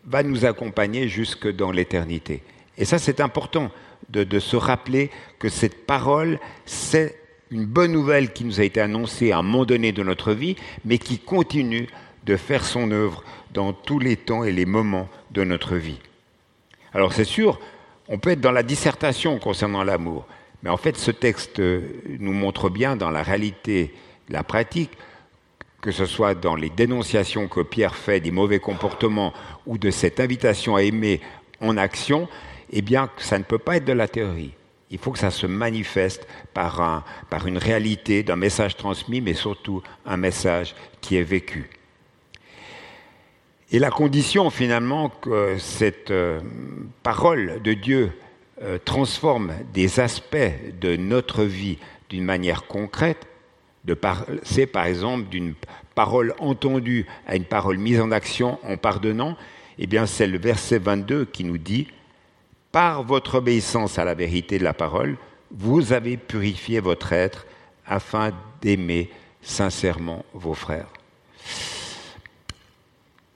va 0.05 0.23
nous 0.23 0.45
accompagner 0.45 1.07
jusque 1.07 1.47
dans 1.47 1.71
l'éternité. 1.71 2.43
Et 2.77 2.85
ça, 2.85 2.97
c'est 2.97 3.21
important 3.21 3.71
de, 4.09 4.39
se 4.39 4.55
rappeler 4.55 5.09
que 5.39 5.49
cette 5.49 5.85
parole, 5.85 6.39
c'est 6.65 7.15
une 7.51 7.65
bonne 7.65 7.91
nouvelle 7.91 8.33
qui 8.33 8.43
nous 8.43 8.59
a 8.59 8.63
été 8.63 8.81
annoncée 8.81 9.31
à 9.31 9.37
un 9.37 9.43
moment 9.43 9.65
donné 9.65 9.91
de 9.91 10.03
notre 10.03 10.33
vie, 10.33 10.55
mais 10.83 10.97
qui 10.97 11.19
continue 11.19 11.87
de 12.25 12.35
faire 12.35 12.65
son 12.65 12.91
œuvre 12.91 13.23
dans 13.53 13.73
tous 13.73 13.99
les 13.99 14.17
temps 14.17 14.43
et 14.43 14.51
les 14.51 14.65
moments 14.65 15.07
de 15.31 15.43
notre 15.43 15.75
vie. 15.75 15.99
Alors 16.93 17.13
c'est 17.13 17.23
sûr, 17.23 17.59
on 18.07 18.17
peut 18.17 18.31
être 18.31 18.41
dans 18.41 18.51
la 18.51 18.63
dissertation 18.63 19.39
concernant 19.39 19.83
l'amour, 19.83 20.25
mais 20.63 20.69
en 20.69 20.77
fait, 20.77 20.97
ce 20.97 21.11
texte 21.11 21.59
nous 21.59 22.33
montre 22.33 22.69
bien 22.69 22.95
dans 22.95 23.11
la 23.11 23.23
réalité, 23.23 23.93
la 24.29 24.43
pratique, 24.43 24.91
que 25.83 25.91
ce 25.91 26.05
soit 26.05 26.33
dans 26.33 26.55
les 26.55 26.69
dénonciations 26.69 27.49
que 27.49 27.59
Pierre 27.59 27.95
fait 27.95 28.21
des 28.21 28.31
mauvais 28.31 28.59
comportements 28.59 29.33
ou 29.67 29.77
de 29.77 29.91
cette 29.91 30.21
invitation 30.21 30.77
à 30.77 30.81
aimer 30.81 31.19
en 31.59 31.75
action, 31.75 32.29
eh 32.71 32.81
bien, 32.81 33.09
ça 33.17 33.37
ne 33.37 33.43
peut 33.43 33.57
pas 33.57 33.75
être 33.75 33.85
de 33.85 33.91
la 33.91 34.07
théorie. 34.07 34.53
Il 34.91 34.97
faut 34.97 35.11
que 35.11 35.19
ça 35.19 35.29
se 35.29 35.45
manifeste 35.45 36.25
par, 36.53 36.79
un, 36.79 37.03
par 37.29 37.47
une 37.47 37.57
réalité 37.57 38.23
d'un 38.23 38.37
message 38.37 38.77
transmis, 38.77 39.19
mais 39.19 39.33
surtout 39.33 39.83
un 40.05 40.15
message 40.15 40.73
qui 41.01 41.17
est 41.17 41.23
vécu. 41.23 41.69
Et 43.69 43.77
la 43.77 43.91
condition 43.91 44.49
finalement 44.49 45.09
que 45.09 45.57
cette 45.57 46.11
euh, 46.11 46.39
parole 47.01 47.61
de 47.61 47.73
Dieu 47.73 48.13
euh, 48.61 48.77
transforme 48.85 49.51
des 49.73 49.99
aspects 49.99 50.37
de 50.79 50.95
notre 50.95 51.43
vie 51.43 51.77
d'une 52.09 52.23
manière 52.23 52.67
concrète, 52.67 53.27
de 53.85 53.97
c'est 54.43 54.65
par 54.65 54.85
exemple 54.85 55.29
d'une 55.29 55.55
parole 55.95 56.33
entendue 56.39 57.05
à 57.27 57.35
une 57.35 57.45
parole 57.45 57.77
mise 57.77 57.99
en 57.99 58.11
action 58.11 58.59
en 58.63 58.77
pardonnant, 58.77 59.37
Eh 59.77 59.87
bien, 59.87 60.05
c'est 60.05 60.27
le 60.27 60.37
verset 60.37 60.77
22 60.77 61.25
qui 61.25 61.43
nous 61.43 61.57
dit 61.57 61.87
Par 62.71 63.03
votre 63.03 63.35
obéissance 63.35 63.99
à 63.99 64.05
la 64.05 64.13
vérité 64.13 64.57
de 64.57 64.63
la 64.63 64.73
parole, 64.73 65.17
vous 65.51 65.93
avez 65.93 66.17
purifié 66.17 66.79
votre 66.79 67.13
être 67.13 67.45
afin 67.85 68.31
d'aimer 68.61 69.09
sincèrement 69.41 70.23
vos 70.33 70.53
frères. 70.53 70.87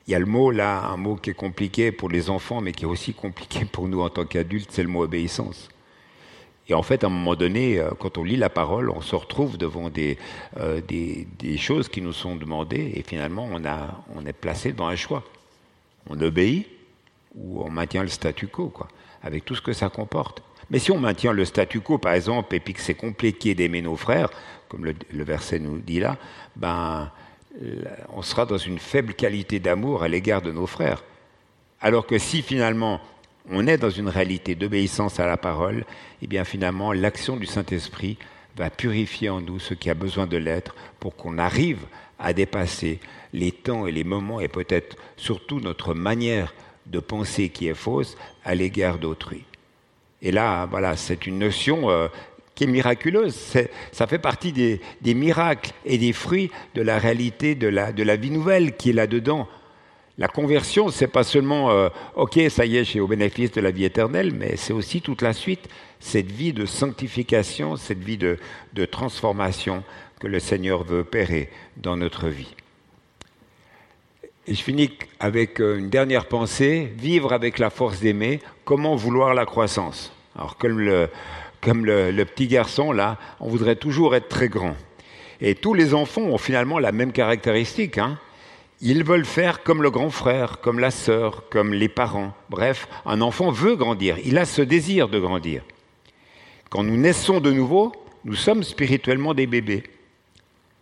Il 0.07 0.11
y 0.11 0.15
a 0.15 0.19
le 0.19 0.25
mot 0.25 0.51
là, 0.51 0.85
un 0.85 0.95
mot 0.95 1.15
qui 1.17 1.31
est 1.31 1.33
compliqué 1.33 1.91
pour 1.91 2.07
les 2.09 2.29
enfants, 2.29 2.61
mais 2.61 2.71
qui 2.71 2.85
est 2.85 2.87
aussi 2.87 3.13
compliqué 3.13 3.65
pour 3.65 3.89
nous 3.89 4.01
en 4.01 4.09
tant 4.09 4.25
qu'adultes, 4.25 4.69
c'est 4.71 4.83
le 4.83 4.87
mot 4.87 5.03
obéissance. 5.03 5.67
Et 6.69 6.73
en 6.73 6.83
fait, 6.83 7.03
à 7.03 7.07
un 7.07 7.09
moment 7.09 7.35
donné, 7.35 7.79
euh, 7.79 7.91
quand 7.97 8.17
on 8.17 8.23
lit 8.23 8.35
la 8.35 8.49
parole, 8.49 8.89
on 8.89 9.01
se 9.01 9.15
retrouve 9.15 9.57
devant 9.57 9.89
des, 9.89 10.17
euh, 10.57 10.81
des, 10.81 11.27
des, 11.39 11.57
choses 11.57 11.87
qui 11.87 12.01
nous 12.01 12.13
sont 12.13 12.35
demandées, 12.35 12.91
et 12.95 13.03
finalement, 13.03 13.47
on, 13.51 13.63
a, 13.65 14.03
on 14.15 14.25
est 14.25 14.33
placé 14.33 14.73
dans 14.73 14.87
un 14.87 14.95
choix. 14.95 15.23
On 16.09 16.19
obéit 16.21 16.67
ou 17.35 17.61
on 17.61 17.69
maintient 17.69 18.01
le 18.01 18.09
statu 18.09 18.47
quo, 18.47 18.67
quoi, 18.67 18.87
avec 19.23 19.45
tout 19.45 19.55
ce 19.55 19.61
que 19.61 19.73
ça 19.73 19.89
comporte. 19.89 20.43
Mais 20.69 20.79
si 20.79 20.91
on 20.91 20.99
maintient 20.99 21.31
le 21.31 21.45
statu 21.45 21.79
quo, 21.79 21.97
par 21.97 22.13
exemple, 22.13 22.53
et 22.53 22.59
puis 22.59 22.73
que 22.73 22.81
c'est 22.81 22.95
compliqué 22.95 23.55
d'aimer 23.55 23.81
nos 23.81 23.95
frères, 23.95 24.29
comme 24.67 24.83
le, 24.83 24.93
le, 25.11 25.23
verset 25.23 25.59
nous 25.59 25.77
dit 25.77 26.01
là, 26.01 26.17
ben, 26.57 27.09
on 28.13 28.21
sera 28.21 28.45
dans 28.45 28.57
une 28.57 28.79
faible 28.79 29.13
qualité 29.13 29.59
d'amour 29.59 30.03
à 30.03 30.09
l'égard 30.09 30.41
de 30.41 30.51
nos 30.51 30.67
frères. 30.67 31.03
Alors 31.79 32.05
que 32.05 32.17
si 32.17 32.41
finalement 32.41 32.99
on 33.49 33.67
est 33.67 33.77
dans 33.77 33.89
une 33.89 34.09
réalité 34.09 34.55
d'obéissance 34.55 35.19
à 35.19 35.27
la 35.27 35.37
parole, 35.37 35.85
eh 36.21 36.27
bien 36.27 36.43
finalement 36.43 36.91
l'action 36.93 37.37
du 37.37 37.45
Saint-Esprit 37.45 38.17
va 38.55 38.69
purifier 38.69 39.29
en 39.29 39.41
nous 39.41 39.59
ce 39.59 39.73
qui 39.73 39.89
a 39.89 39.93
besoin 39.93 40.27
de 40.27 40.37
l'être 40.37 40.75
pour 40.99 41.15
qu'on 41.15 41.37
arrive 41.37 41.85
à 42.19 42.33
dépasser 42.33 42.99
les 43.33 43.51
temps 43.51 43.85
et 43.85 43.91
les 43.91 44.03
moments 44.03 44.39
et 44.39 44.47
peut-être 44.47 44.97
surtout 45.15 45.59
notre 45.59 45.93
manière 45.93 46.53
de 46.87 46.99
penser 46.99 47.49
qui 47.49 47.67
est 47.67 47.75
fausse 47.75 48.17
à 48.43 48.55
l'égard 48.55 48.97
d'autrui. 48.97 49.43
Et 50.21 50.31
là, 50.31 50.65
voilà, 50.65 50.95
c'est 50.95 51.27
une 51.27 51.37
notion 51.37 51.89
euh, 51.89 52.07
qui 52.55 52.63
est 52.63 52.67
miraculeuse. 52.67 53.35
ça 53.91 54.07
fait 54.07 54.17
partie 54.17 54.51
des, 54.51 54.81
miracles 55.13 55.71
et 55.85 55.97
des 55.99 56.13
fruits 56.13 56.49
de 56.73 56.81
la 56.81 56.97
réalité 56.97 57.53
de 57.53 57.67
la 57.67 58.15
vie 58.15 58.31
nouvelle 58.31 58.75
qui 58.75 58.89
est 58.89 58.93
là-dedans. 58.93 59.47
La 60.19 60.27
conversion, 60.27 60.89
c'est 60.89 61.07
pas 61.07 61.23
seulement 61.23 61.69
euh, 61.69 61.89
OK, 62.15 62.39
ça 62.49 62.65
y 62.65 62.77
est, 62.77 62.83
j'ai 62.83 62.99
au 62.99 63.07
bénéfice 63.07 63.51
de 63.51 63.61
la 63.61 63.69
vie 63.69 63.85
éternelle, 63.85 64.33
mais 64.33 64.55
c'est 64.57 64.73
aussi 64.73 65.01
toute 65.01 65.21
la 65.21 65.31
suite, 65.31 65.69
cette 65.99 66.31
vie 66.31 66.53
de 66.53 66.65
sanctification, 66.65 67.75
cette 67.75 68.03
vie 68.03 68.17
de, 68.17 68.37
transformation 68.85 69.83
que 70.19 70.25
le 70.25 70.39
Seigneur 70.39 70.83
veut 70.83 71.01
opérer 71.01 71.51
dans 71.77 71.95
notre 71.95 72.29
vie. 72.29 72.55
Et 74.47 74.55
je 74.55 74.63
finis 74.63 74.97
avec 75.19 75.61
euh, 75.61 75.77
une 75.77 75.91
dernière 75.91 76.25
pensée, 76.25 76.91
vivre 76.97 77.31
avec 77.31 77.59
la 77.59 77.69
force 77.69 77.99
d'aimer, 77.99 78.39
comment 78.65 78.95
vouloir 78.95 79.35
la 79.35 79.45
croissance? 79.45 80.11
Alors 80.35 80.57
comme 80.57 80.79
le, 80.79 81.09
comme 81.61 81.85
le, 81.85 82.09
le, 82.09 82.25
petit 82.25 82.47
garçon, 82.47 82.91
là, 82.91 83.19
on 83.39 83.49
voudrait 83.49 83.75
toujours 83.75 84.15
être 84.15 84.29
très 84.29 84.49
grand. 84.49 84.75
Et 85.41 85.53
tous 85.53 85.75
les 85.75 85.93
enfants 85.93 86.23
ont 86.23 86.39
finalement 86.39 86.79
la 86.79 86.91
même 86.91 87.11
caractéristique. 87.11 87.99
Hein 87.99 88.17
ils 88.81 89.03
veulent 89.03 89.25
faire 89.25 89.63
comme 89.63 89.81
le 89.81 89.89
grand 89.89 90.09
frère, 90.09 90.61
comme 90.61 90.79
la 90.79 90.91
sœur, 90.91 91.49
comme 91.49 91.73
les 91.73 91.89
parents. 91.89 92.33
Bref, 92.49 92.87
un 93.05 93.21
enfant 93.21 93.51
veut 93.51 93.75
grandir, 93.75 94.17
il 94.23 94.37
a 94.37 94.45
ce 94.45 94.61
désir 94.61 95.09
de 95.09 95.19
grandir. 95.19 95.63
Quand 96.69 96.83
nous 96.83 96.97
naissons 96.97 97.39
de 97.39 97.51
nouveau, 97.51 97.93
nous 98.25 98.35
sommes 98.35 98.63
spirituellement 98.63 99.33
des 99.33 99.47
bébés. 99.47 99.83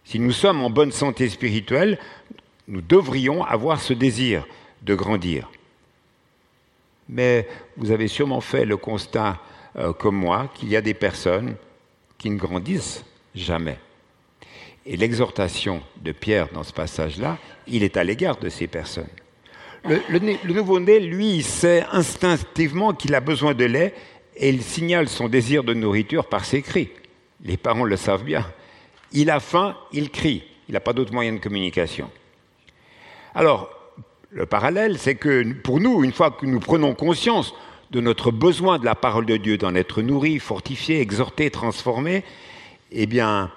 Si 0.04 0.20
nous 0.20 0.32
sommes 0.32 0.64
en 0.64 0.70
bonne 0.70 0.92
santé 0.92 1.30
spirituelle, 1.30 2.00
nous 2.68 2.82
devrions 2.82 3.44
avoir 3.44 3.80
ce 3.80 3.94
désir 3.94 4.46
de 4.82 4.96
grandir. 4.96 5.50
Mais 7.08 7.48
vous 7.78 7.92
avez 7.92 8.08
sûrement 8.08 8.42
fait 8.42 8.66
le 8.66 8.78
constat, 8.78 9.40
euh, 9.78 9.94
comme 9.94 10.16
moi, 10.16 10.50
qu'il 10.56 10.70
y 10.70 10.76
a 10.76 10.82
des 10.82 10.94
personnes 10.94 11.56
qui 12.18 12.30
ne 12.30 12.38
grandissent 12.38 13.06
jamais. 13.36 13.78
Et 14.86 14.98
l'exhortation 14.98 15.82
de 16.02 16.12
Pierre 16.12 16.50
dans 16.54 16.64
ce 16.64 16.74
passage-là, 16.74 17.38
il 17.68 17.84
est 17.84 17.98
à 17.98 18.04
l'égard 18.04 18.38
de 18.38 18.50
ces 18.50 18.68
personnes. 18.68 19.10
Le, 19.84 20.54
nouveau-né, 20.54 21.00
lui, 21.00 21.36
il 21.38 21.44
sait 21.44 21.86
instinctivement 21.92 22.94
qu'il 22.94 23.14
a 23.14 23.20
besoin 23.20 23.54
de 23.54 23.66
lait 23.66 23.94
et 24.36 24.50
il 24.50 24.62
signale 24.62 25.08
son 25.08 25.28
désir 25.28 25.64
de 25.64 25.74
nourriture 25.74 26.26
par 26.26 26.46
ses 26.46 26.62
cris. 26.62 26.90
Les 27.44 27.58
parents 27.58 27.84
le 27.84 27.96
savent 27.96 28.24
bien. 28.24 28.46
Il 29.12 29.30
a 29.30 29.40
faim, 29.40 29.78
il 29.92 30.10
crie. 30.10 30.44
Il 30.68 30.74
n'a 30.74 30.80
pas 30.80 30.94
d'autre 30.94 31.14
moyen 31.14 31.34
de 31.34 31.40
communication. 31.40 32.10
Alors, 33.36 33.70
le 34.32 34.46
parallèle, 34.46 34.98
c'est 34.98 35.16
que 35.16 35.54
pour 35.54 35.80
nous, 35.80 36.04
une 36.04 36.12
fois 36.12 36.32
que 36.32 36.46
nous 36.46 36.60
prenons 36.60 36.96
conscience 36.96 37.54
de 37.92 38.02
notre 38.02 38.32
besoin 38.32 38.80
de 38.80 38.86
la 38.86 38.96
parole 38.96 39.26
de 39.26 39.38
Dieu, 39.38 39.58
d'en 39.58 39.76
être 39.76 40.02
nourri, 40.02 40.40
fortifié, 40.40 41.00
exhorté, 41.00 41.52
transformé, 41.52 42.24
eh 42.92 43.06
bien, 43.06 43.52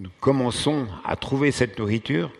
nous 0.00 0.10
commençons 0.18 0.88
à 1.04 1.14
trouver 1.14 1.52
cette 1.52 1.78
nourriture, 1.78 2.32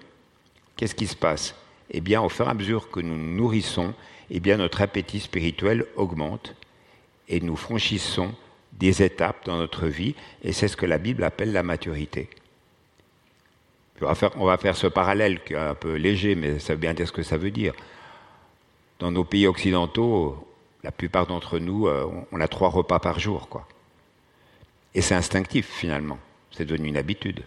qu'est-ce 0.76 0.94
qui 0.94 1.06
se 1.06 1.14
passe? 1.14 1.54
Eh 1.90 2.00
bien, 2.00 2.22
au 2.22 2.30
fur 2.30 2.46
et 2.46 2.50
à 2.50 2.54
mesure 2.54 2.90
que 2.90 3.00
nous 3.00 3.16
nous 3.16 3.36
nourrissons, 3.36 3.92
eh 4.30 4.40
bien, 4.40 4.56
notre 4.56 4.80
appétit 4.80 5.20
spirituel 5.20 5.84
augmente 5.94 6.54
et 7.28 7.40
nous 7.40 7.56
franchissons 7.56 8.32
des 8.72 9.02
étapes 9.02 9.44
dans 9.44 9.58
notre 9.58 9.86
vie, 9.86 10.14
et 10.42 10.52
c'est 10.52 10.68
ce 10.68 10.76
que 10.76 10.86
la 10.86 10.96
Bible 10.96 11.22
appelle 11.22 11.52
la 11.52 11.62
maturité. 11.62 12.30
On 14.00 14.06
va, 14.06 14.14
faire, 14.14 14.30
on 14.36 14.46
va 14.46 14.56
faire 14.56 14.76
ce 14.76 14.86
parallèle 14.86 15.44
qui 15.44 15.52
est 15.52 15.58
un 15.58 15.74
peu 15.74 15.96
léger, 15.96 16.34
mais 16.34 16.58
ça 16.58 16.72
veut 16.72 16.78
bien 16.80 16.94
dire 16.94 17.06
ce 17.06 17.12
que 17.12 17.22
ça 17.22 17.36
veut 17.36 17.50
dire. 17.50 17.74
Dans 18.98 19.10
nos 19.10 19.24
pays 19.24 19.46
occidentaux, 19.46 20.48
la 20.82 20.92
plupart 20.92 21.26
d'entre 21.26 21.58
nous, 21.58 21.88
euh, 21.88 22.06
on 22.32 22.40
a 22.40 22.48
trois 22.48 22.70
repas 22.70 23.00
par 23.00 23.18
jour, 23.18 23.50
quoi. 23.50 23.68
Et 24.94 25.02
c'est 25.02 25.14
instinctif 25.14 25.68
finalement. 25.68 26.18
C'est 26.60 26.66
devenu 26.66 26.88
une 26.88 26.98
habitude. 26.98 27.42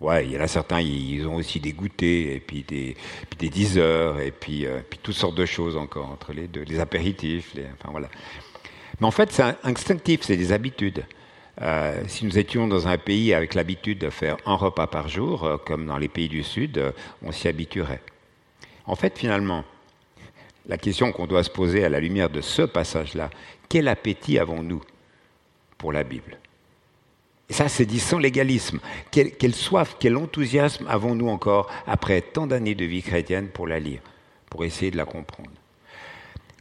Ouais, 0.00 0.26
il 0.26 0.32
y 0.32 0.36
en 0.36 0.40
a 0.40 0.48
certains, 0.48 0.80
ils 0.80 1.24
ont 1.24 1.36
aussi 1.36 1.60
des 1.60 1.72
goûters, 1.72 2.34
et 2.34 2.40
puis 2.40 2.64
des, 2.64 2.96
puis 3.28 3.38
des 3.38 3.48
10 3.48 3.78
heures, 3.78 4.18
et 4.18 4.32
puis, 4.32 4.66
euh, 4.66 4.80
puis 4.90 4.98
toutes 5.00 5.14
sortes 5.14 5.36
de 5.36 5.46
choses 5.46 5.76
encore 5.76 6.10
entre 6.10 6.32
les 6.32 6.48
deux, 6.48 6.62
les 6.62 6.80
apéritifs, 6.80 7.54
les, 7.54 7.66
enfin 7.66 7.92
voilà. 7.92 8.08
Mais 8.98 9.06
en 9.06 9.12
fait, 9.12 9.30
c'est 9.30 9.44
instinctif, 9.62 10.22
c'est 10.22 10.36
des 10.36 10.50
habitudes. 10.50 11.04
Euh, 11.62 12.02
si 12.08 12.24
nous 12.24 12.40
étions 12.40 12.66
dans 12.66 12.88
un 12.88 12.98
pays 12.98 13.32
avec 13.32 13.54
l'habitude 13.54 13.98
de 13.98 14.10
faire 14.10 14.36
un 14.46 14.56
repas 14.56 14.88
par 14.88 15.06
jour, 15.06 15.44
euh, 15.44 15.56
comme 15.56 15.86
dans 15.86 15.98
les 15.98 16.08
pays 16.08 16.28
du 16.28 16.42
Sud, 16.42 16.92
on 17.22 17.30
s'y 17.30 17.46
habituerait. 17.46 18.02
En 18.84 18.96
fait, 18.96 19.16
finalement, 19.16 19.64
la 20.66 20.76
question 20.76 21.12
qu'on 21.12 21.28
doit 21.28 21.44
se 21.44 21.50
poser 21.50 21.84
à 21.84 21.88
la 21.88 22.00
lumière 22.00 22.30
de 22.30 22.40
ce 22.40 22.62
passage-là, 22.62 23.30
quel 23.68 23.86
appétit 23.86 24.40
avons-nous 24.40 24.82
pour 25.78 25.92
la 25.92 26.02
Bible? 26.02 26.39
Et 27.50 27.52
ça, 27.52 27.68
c'est 27.68 27.84
dit 27.84 27.98
sans 27.98 28.18
légalisme. 28.18 28.78
Quelle, 29.10 29.32
quelle 29.32 29.56
soif, 29.56 29.96
quel 29.98 30.16
enthousiasme 30.16 30.86
avons-nous 30.88 31.28
encore 31.28 31.68
après 31.84 32.20
tant 32.22 32.46
d'années 32.46 32.76
de 32.76 32.84
vie 32.84 33.02
chrétienne 33.02 33.48
pour 33.48 33.66
la 33.66 33.80
lire, 33.80 34.00
pour 34.48 34.64
essayer 34.64 34.92
de 34.92 34.96
la 34.96 35.04
comprendre 35.04 35.50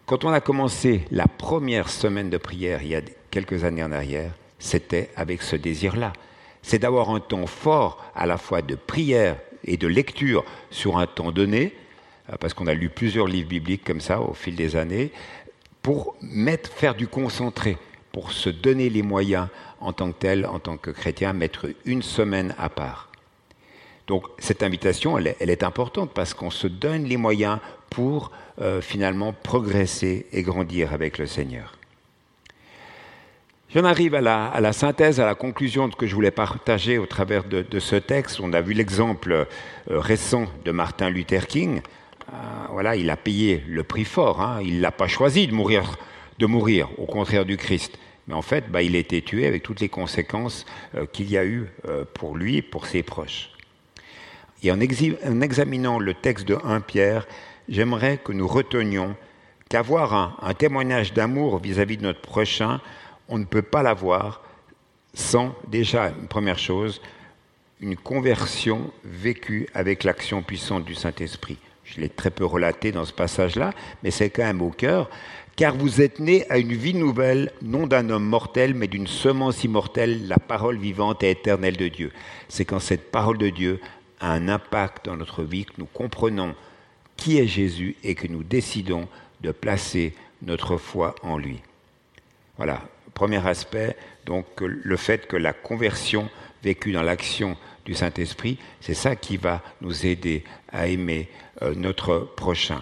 Quand 0.07 0.25
on 0.25 0.31
a 0.31 0.41
commencé 0.41 1.05
la 1.11 1.27
première 1.27 1.89
semaine 1.89 2.31
de 2.31 2.37
prière 2.37 2.81
il 2.81 2.89
y 2.89 2.95
a 2.95 3.01
quelques 3.29 3.65
années 3.65 3.83
en 3.83 3.91
arrière, 3.91 4.31
c'était 4.57 5.11
avec 5.15 5.43
ce 5.43 5.55
désir-là. 5.55 6.11
C'est 6.63 6.79
d'avoir 6.79 7.11
un 7.11 7.19
temps 7.19 7.45
fort 7.45 8.03
à 8.15 8.25
la 8.25 8.37
fois 8.37 8.63
de 8.63 8.73
prière 8.73 9.37
et 9.63 9.77
de 9.77 9.87
lecture 9.87 10.43
sur 10.71 10.97
un 10.97 11.05
temps 11.05 11.31
donné, 11.31 11.75
parce 12.39 12.55
qu'on 12.55 12.65
a 12.65 12.73
lu 12.73 12.89
plusieurs 12.89 13.27
livres 13.27 13.49
bibliques 13.49 13.83
comme 13.83 14.01
ça 14.01 14.21
au 14.21 14.33
fil 14.33 14.55
des 14.55 14.75
années, 14.75 15.11
pour 15.83 16.15
mettre, 16.21 16.71
faire 16.71 16.95
du 16.95 17.07
concentré, 17.07 17.77
pour 18.11 18.31
se 18.31 18.49
donner 18.49 18.89
les 18.89 19.01
moyens 19.01 19.47
en 19.79 19.93
tant 19.93 20.11
que 20.11 20.17
tel, 20.19 20.45
en 20.45 20.59
tant 20.59 20.77
que 20.77 20.91
chrétien, 20.91 21.33
mettre 21.33 21.67
une 21.85 22.01
semaine 22.01 22.55
à 22.57 22.69
part. 22.69 23.09
Donc 24.07 24.25
cette 24.39 24.63
invitation, 24.63 25.17
elle 25.17 25.27
est, 25.27 25.63
importante 25.63 26.11
parce 26.13 26.33
qu'on 26.33 26.49
se 26.49 26.65
donne 26.67 27.03
les 27.03 27.17
moyens 27.17 27.59
pour 27.91 28.31
euh, 28.59 28.81
finalement 28.81 29.33
progresser 29.33 30.25
et 30.31 30.41
grandir 30.41 30.93
avec 30.93 31.19
le 31.19 31.27
Seigneur. 31.27 31.75
J'en 33.73 33.83
arrive 33.83 34.15
à 34.15 34.21
la, 34.21 34.73
synthèse, 34.73 35.19
à 35.19 35.27
la 35.27 35.35
conclusion 35.35 35.87
de 35.87 35.91
ce 35.91 35.97
que 35.97 36.07
je 36.07 36.15
voulais 36.15 36.31
partager 36.31 36.97
au 36.97 37.05
travers 37.05 37.43
de, 37.43 37.61
de 37.61 37.79
ce 37.79 37.95
texte. 37.95 38.39
On 38.39 38.51
a 38.53 38.61
vu 38.61 38.73
l'exemple 38.73 39.31
euh, 39.31 39.45
récent 39.87 40.47
de 40.65 40.71
Martin 40.71 41.11
Luther 41.11 41.45
King. 41.45 41.81
Euh, 42.33 42.35
voilà, 42.71 42.95
il 42.95 43.11
a 43.11 43.15
payé 43.15 43.63
le 43.67 43.83
prix 43.83 44.05
fort. 44.05 44.41
Hein. 44.41 44.59
Il 44.63 44.81
n'a 44.81 44.91
pas 44.91 45.07
choisi 45.07 45.45
de 45.45 45.53
mourir, 45.53 45.83
de 46.39 46.45
mourir, 46.45 46.89
au 46.97 47.05
contraire 47.05 47.45
du 47.45 47.57
Christ. 47.57 47.99
Mais 48.27 48.33
en 48.33 48.41
fait, 48.41 48.71
bah, 48.71 48.81
il 48.81 48.95
a 48.95 48.99
été 48.99 49.21
tué 49.21 49.45
avec 49.45 49.61
toutes 49.61 49.81
les 49.81 49.89
conséquences 49.89 50.65
euh, 50.95 51.05
qu'il 51.05 51.29
y 51.29 51.37
a 51.37 51.45
eu 51.45 51.67
euh, 51.87 52.05
pour 52.13 52.35
lui 52.35 52.57
et 52.57 52.61
pour 52.61 52.87
ses 52.87 53.03
proches. 53.03 53.51
Et 54.63 54.71
en, 54.71 54.79
examinant 54.79 55.99
le 55.99 56.13
texte 56.13 56.47
de 56.47 56.57
1 56.63 56.81
Pierre, 56.81 57.27
j'aimerais 57.67 58.17
que 58.17 58.31
nous 58.31 58.47
retenions 58.47 59.15
qu'avoir 59.69 60.13
un, 60.13 60.35
un 60.41 60.53
témoignage 60.53 61.13
d'amour 61.13 61.59
vis-à-vis 61.59 61.97
de 61.97 62.03
notre 62.03 62.21
prochain, 62.21 62.81
on 63.27 63.37
ne 63.37 63.45
peut 63.45 63.61
pas 63.61 63.83
l'avoir 63.83 64.41
sans 65.13 65.55
déjà, 65.67 66.09
une 66.09 66.27
première 66.27 66.59
chose, 66.59 67.01
une 67.81 67.95
conversion 67.95 68.91
vécue 69.03 69.67
avec 69.73 70.03
l'action 70.03 70.41
puissante 70.41 70.85
du 70.85 70.95
Saint-Esprit. 70.95 71.57
Je 71.83 71.99
l'ai 71.99 72.09
très 72.09 72.29
peu 72.29 72.45
relaté 72.45 72.91
dans 72.91 73.05
ce 73.05 73.13
passage-là, 73.13 73.73
mais 74.03 74.11
c'est 74.11 74.29
quand 74.29 74.43
même 74.43 74.61
au 74.61 74.69
cœur. 74.69 75.09
Car 75.59 75.75
vous 75.75 75.99
êtes 75.99 76.21
nés 76.21 76.49
à 76.49 76.57
une 76.57 76.71
vie 76.71 76.93
nouvelle, 76.93 77.51
non 77.61 77.85
d'un 77.85 78.09
homme 78.11 78.23
mortel, 78.23 78.73
mais 78.73 78.87
d'une 78.87 79.07
semence 79.07 79.65
immortelle, 79.65 80.25
la 80.25 80.37
parole 80.37 80.77
vivante 80.77 81.21
et 81.21 81.31
éternelle 81.31 81.75
de 81.75 81.89
Dieu. 81.89 82.13
C'est 82.47 82.63
quand 82.63 82.79
cette 82.79 83.11
parole 83.11 83.37
de 83.37 83.49
Dieu 83.49 83.81
a 84.21 84.31
un 84.31 84.47
impact 84.47 85.07
dans 85.07 85.17
notre 85.17 85.43
vie 85.43 85.65
que 85.65 85.73
nous 85.77 85.85
comprenons 85.85 86.55
qui 87.17 87.39
est 87.39 87.45
Jésus 87.45 87.97
et 88.05 88.15
que 88.15 88.27
nous 88.27 88.41
décidons 88.41 89.09
de 89.41 89.51
placer 89.51 90.15
notre 90.43 90.77
foi 90.77 91.13
en 91.23 91.37
lui. 91.37 91.59
Voilà, 92.55 92.81
premier 93.13 93.45
aspect, 93.45 93.97
donc 94.25 94.45
le 94.61 94.95
fait 94.95 95.27
que 95.27 95.35
la 95.35 95.51
conversion 95.51 96.29
vécue 96.63 96.93
dans 96.93 97.03
l'action 97.03 97.57
du 97.83 97.95
Saint-Esprit, 97.95 98.59
c'est 98.79 98.93
ça 98.93 99.17
qui 99.17 99.35
va 99.35 99.61
nous 99.81 100.05
aider 100.05 100.45
à 100.71 100.87
aimer 100.87 101.27
euh, 101.61 101.73
notre 101.75 102.19
prochain. 102.37 102.81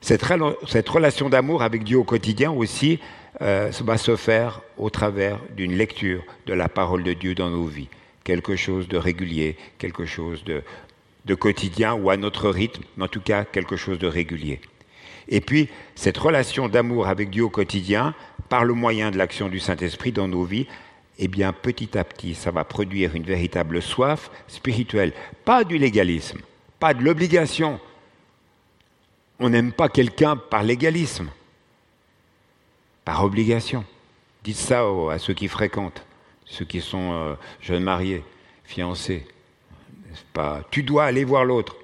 Cette, 0.00 0.22
relation 0.22 1.28
d'amour 1.28 1.62
avec 1.62 1.84
Dieu 1.84 1.98
au 1.98 2.04
quotidien 2.04 2.50
aussi 2.50 3.00
euh, 3.40 3.70
va 3.80 3.98
se 3.98 4.16
faire 4.16 4.62
au 4.76 4.90
travers 4.90 5.38
d'une 5.56 5.76
lecture 5.76 6.22
de 6.46 6.54
la 6.54 6.68
parole 6.68 7.02
de 7.02 7.12
Dieu 7.12 7.34
dans 7.34 7.50
nos 7.50 7.66
vies. 7.66 7.88
Quelque 8.24 8.56
chose 8.56 8.88
de 8.88 8.96
régulier, 8.96 9.56
quelque 9.78 10.06
chose 10.06 10.44
de, 10.44 10.62
de 11.24 11.34
quotidien 11.34 11.94
ou 11.94 12.10
à 12.10 12.16
notre 12.16 12.48
rythme, 12.48 12.82
mais 12.96 13.04
en 13.04 13.08
tout 13.08 13.20
cas 13.20 13.44
quelque 13.44 13.76
chose 13.76 13.98
de 13.98 14.06
régulier. 14.06 14.60
Et 15.28 15.40
puis, 15.40 15.68
cette 15.94 16.16
relation 16.16 16.68
d'amour 16.68 17.06
avec 17.06 17.30
Dieu 17.30 17.44
au 17.44 17.50
quotidien, 17.50 18.14
par 18.48 18.64
le 18.64 18.74
moyen 18.74 19.10
de 19.10 19.18
l'action 19.18 19.48
du 19.48 19.60
Saint-Esprit 19.60 20.12
dans 20.12 20.28
nos 20.28 20.44
vies, 20.44 20.66
eh 21.18 21.28
bien, 21.28 21.52
petit 21.52 21.98
à 21.98 22.04
petit, 22.04 22.34
ça 22.34 22.50
va 22.50 22.64
produire 22.64 23.14
une 23.14 23.24
véritable 23.24 23.82
soif 23.82 24.30
spirituelle. 24.46 25.12
Pas 25.44 25.64
du 25.64 25.76
légalisme, 25.76 26.38
pas 26.78 26.94
de 26.94 27.02
l'obligation. 27.02 27.80
On 29.40 29.50
n'aime 29.50 29.72
pas 29.72 29.88
quelqu'un 29.88 30.36
par 30.36 30.62
légalisme, 30.62 31.30
par 33.04 33.24
obligation. 33.24 33.84
Dites 34.42 34.56
ça 34.56 34.84
à 35.10 35.18
ceux 35.18 35.34
qui 35.34 35.48
fréquentent, 35.48 36.04
ceux 36.44 36.64
qui 36.64 36.80
sont 36.80 37.12
euh, 37.12 37.34
jeunes 37.60 37.84
mariés, 37.84 38.24
fiancés. 38.64 39.26
Pas, 40.32 40.62
tu 40.70 40.82
dois 40.82 41.04
aller 41.04 41.24
voir 41.24 41.44
l'autre. 41.44 41.76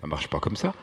Ça 0.00 0.06
ne 0.06 0.10
marche 0.10 0.28
pas 0.28 0.40
comme 0.40 0.56
ça. 0.56 0.74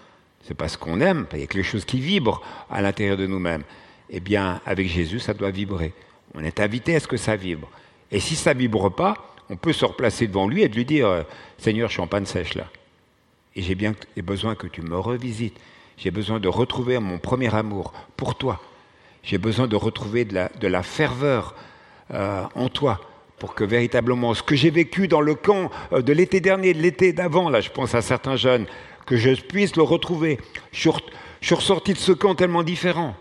C'est 0.43 0.53
pas 0.53 0.67
ce 0.67 0.77
qu'on 0.77 0.99
aime. 1.01 1.27
Il 1.33 1.39
y 1.39 1.43
a 1.43 1.47
que 1.47 1.57
les 1.57 1.63
choses 1.63 1.85
qui 1.85 1.99
vibrent 1.99 2.41
à 2.69 2.81
l'intérieur 2.81 3.17
de 3.17 3.27
nous-mêmes. 3.27 3.63
Eh 4.09 4.19
bien, 4.19 4.61
avec 4.65 4.87
Jésus, 4.87 5.19
ça 5.19 5.33
doit 5.33 5.51
vibrer. 5.51 5.93
On 6.33 6.43
est 6.43 6.59
invité 6.59 6.95
à 6.95 6.99
ce 6.99 7.07
que 7.07 7.17
ça 7.17 7.35
vibre. 7.35 7.69
Et 8.11 8.19
si 8.19 8.35
ça 8.35 8.53
vibre 8.53 8.89
pas, 8.89 9.35
on 9.49 9.55
peut 9.55 9.73
se 9.73 9.85
replacer 9.85 10.27
devant 10.27 10.47
lui 10.47 10.63
et 10.63 10.69
de 10.69 10.75
lui 10.75 10.85
dire 10.85 11.07
euh, 11.07 11.23
Seigneur, 11.57 11.89
je 11.89 11.93
suis 11.93 12.01
en 12.01 12.07
panne 12.07 12.25
sèche 12.25 12.55
là. 12.55 12.67
Et 13.55 13.61
j'ai 13.61 13.75
bien 13.75 13.93
besoin 14.17 14.55
que 14.55 14.67
tu 14.67 14.81
me 14.81 14.97
revisites. 14.97 15.59
J'ai 15.97 16.11
besoin 16.11 16.39
de 16.39 16.47
retrouver 16.47 16.97
mon 16.99 17.19
premier 17.19 17.53
amour 17.53 17.93
pour 18.17 18.35
toi. 18.35 18.59
J'ai 19.23 19.37
besoin 19.37 19.67
de 19.67 19.75
retrouver 19.75 20.25
de 20.25 20.67
la, 20.67 20.83
ferveur 20.83 21.55
euh, 22.11 22.43
en 22.55 22.69
toi 22.69 22.99
pour 23.39 23.55
que 23.55 23.63
véritablement 23.63 24.33
ce 24.33 24.43
que 24.43 24.55
j'ai 24.55 24.69
vécu 24.69 25.07
dans 25.07 25.21
le 25.21 25.35
camp 25.35 25.69
euh, 25.91 26.01
de 26.01 26.13
l'été 26.13 26.39
dernier, 26.39 26.73
de 26.73 26.81
l'été 26.81 27.13
d'avant, 27.13 27.49
là 27.49 27.61
je 27.61 27.69
pense 27.69 27.95
à 27.95 28.01
certains 28.01 28.35
jeunes, 28.35 28.65
que 29.05 29.17
je 29.17 29.31
puisse 29.31 29.75
le 29.75 29.83
retrouver. 29.83 30.39
Je 30.71 30.89
suis 31.41 31.55
ressorti 31.55 31.93
de 31.93 31.97
ce 31.97 32.11
camp 32.11 32.35
tellement 32.35 32.63
différent. 32.63 33.15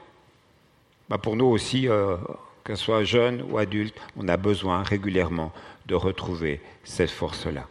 Bah 1.08 1.18
pour 1.18 1.36
nous 1.36 1.46
aussi, 1.46 1.88
euh, 1.88 2.16
ce 2.66 2.74
soit 2.74 3.04
jeune 3.04 3.44
ou 3.50 3.58
adulte, 3.58 3.94
on 4.16 4.28
a 4.28 4.36
besoin 4.36 4.82
régulièrement 4.82 5.52
de 5.86 5.94
retrouver 5.94 6.60
cette 6.84 7.10
force-là. 7.10 7.66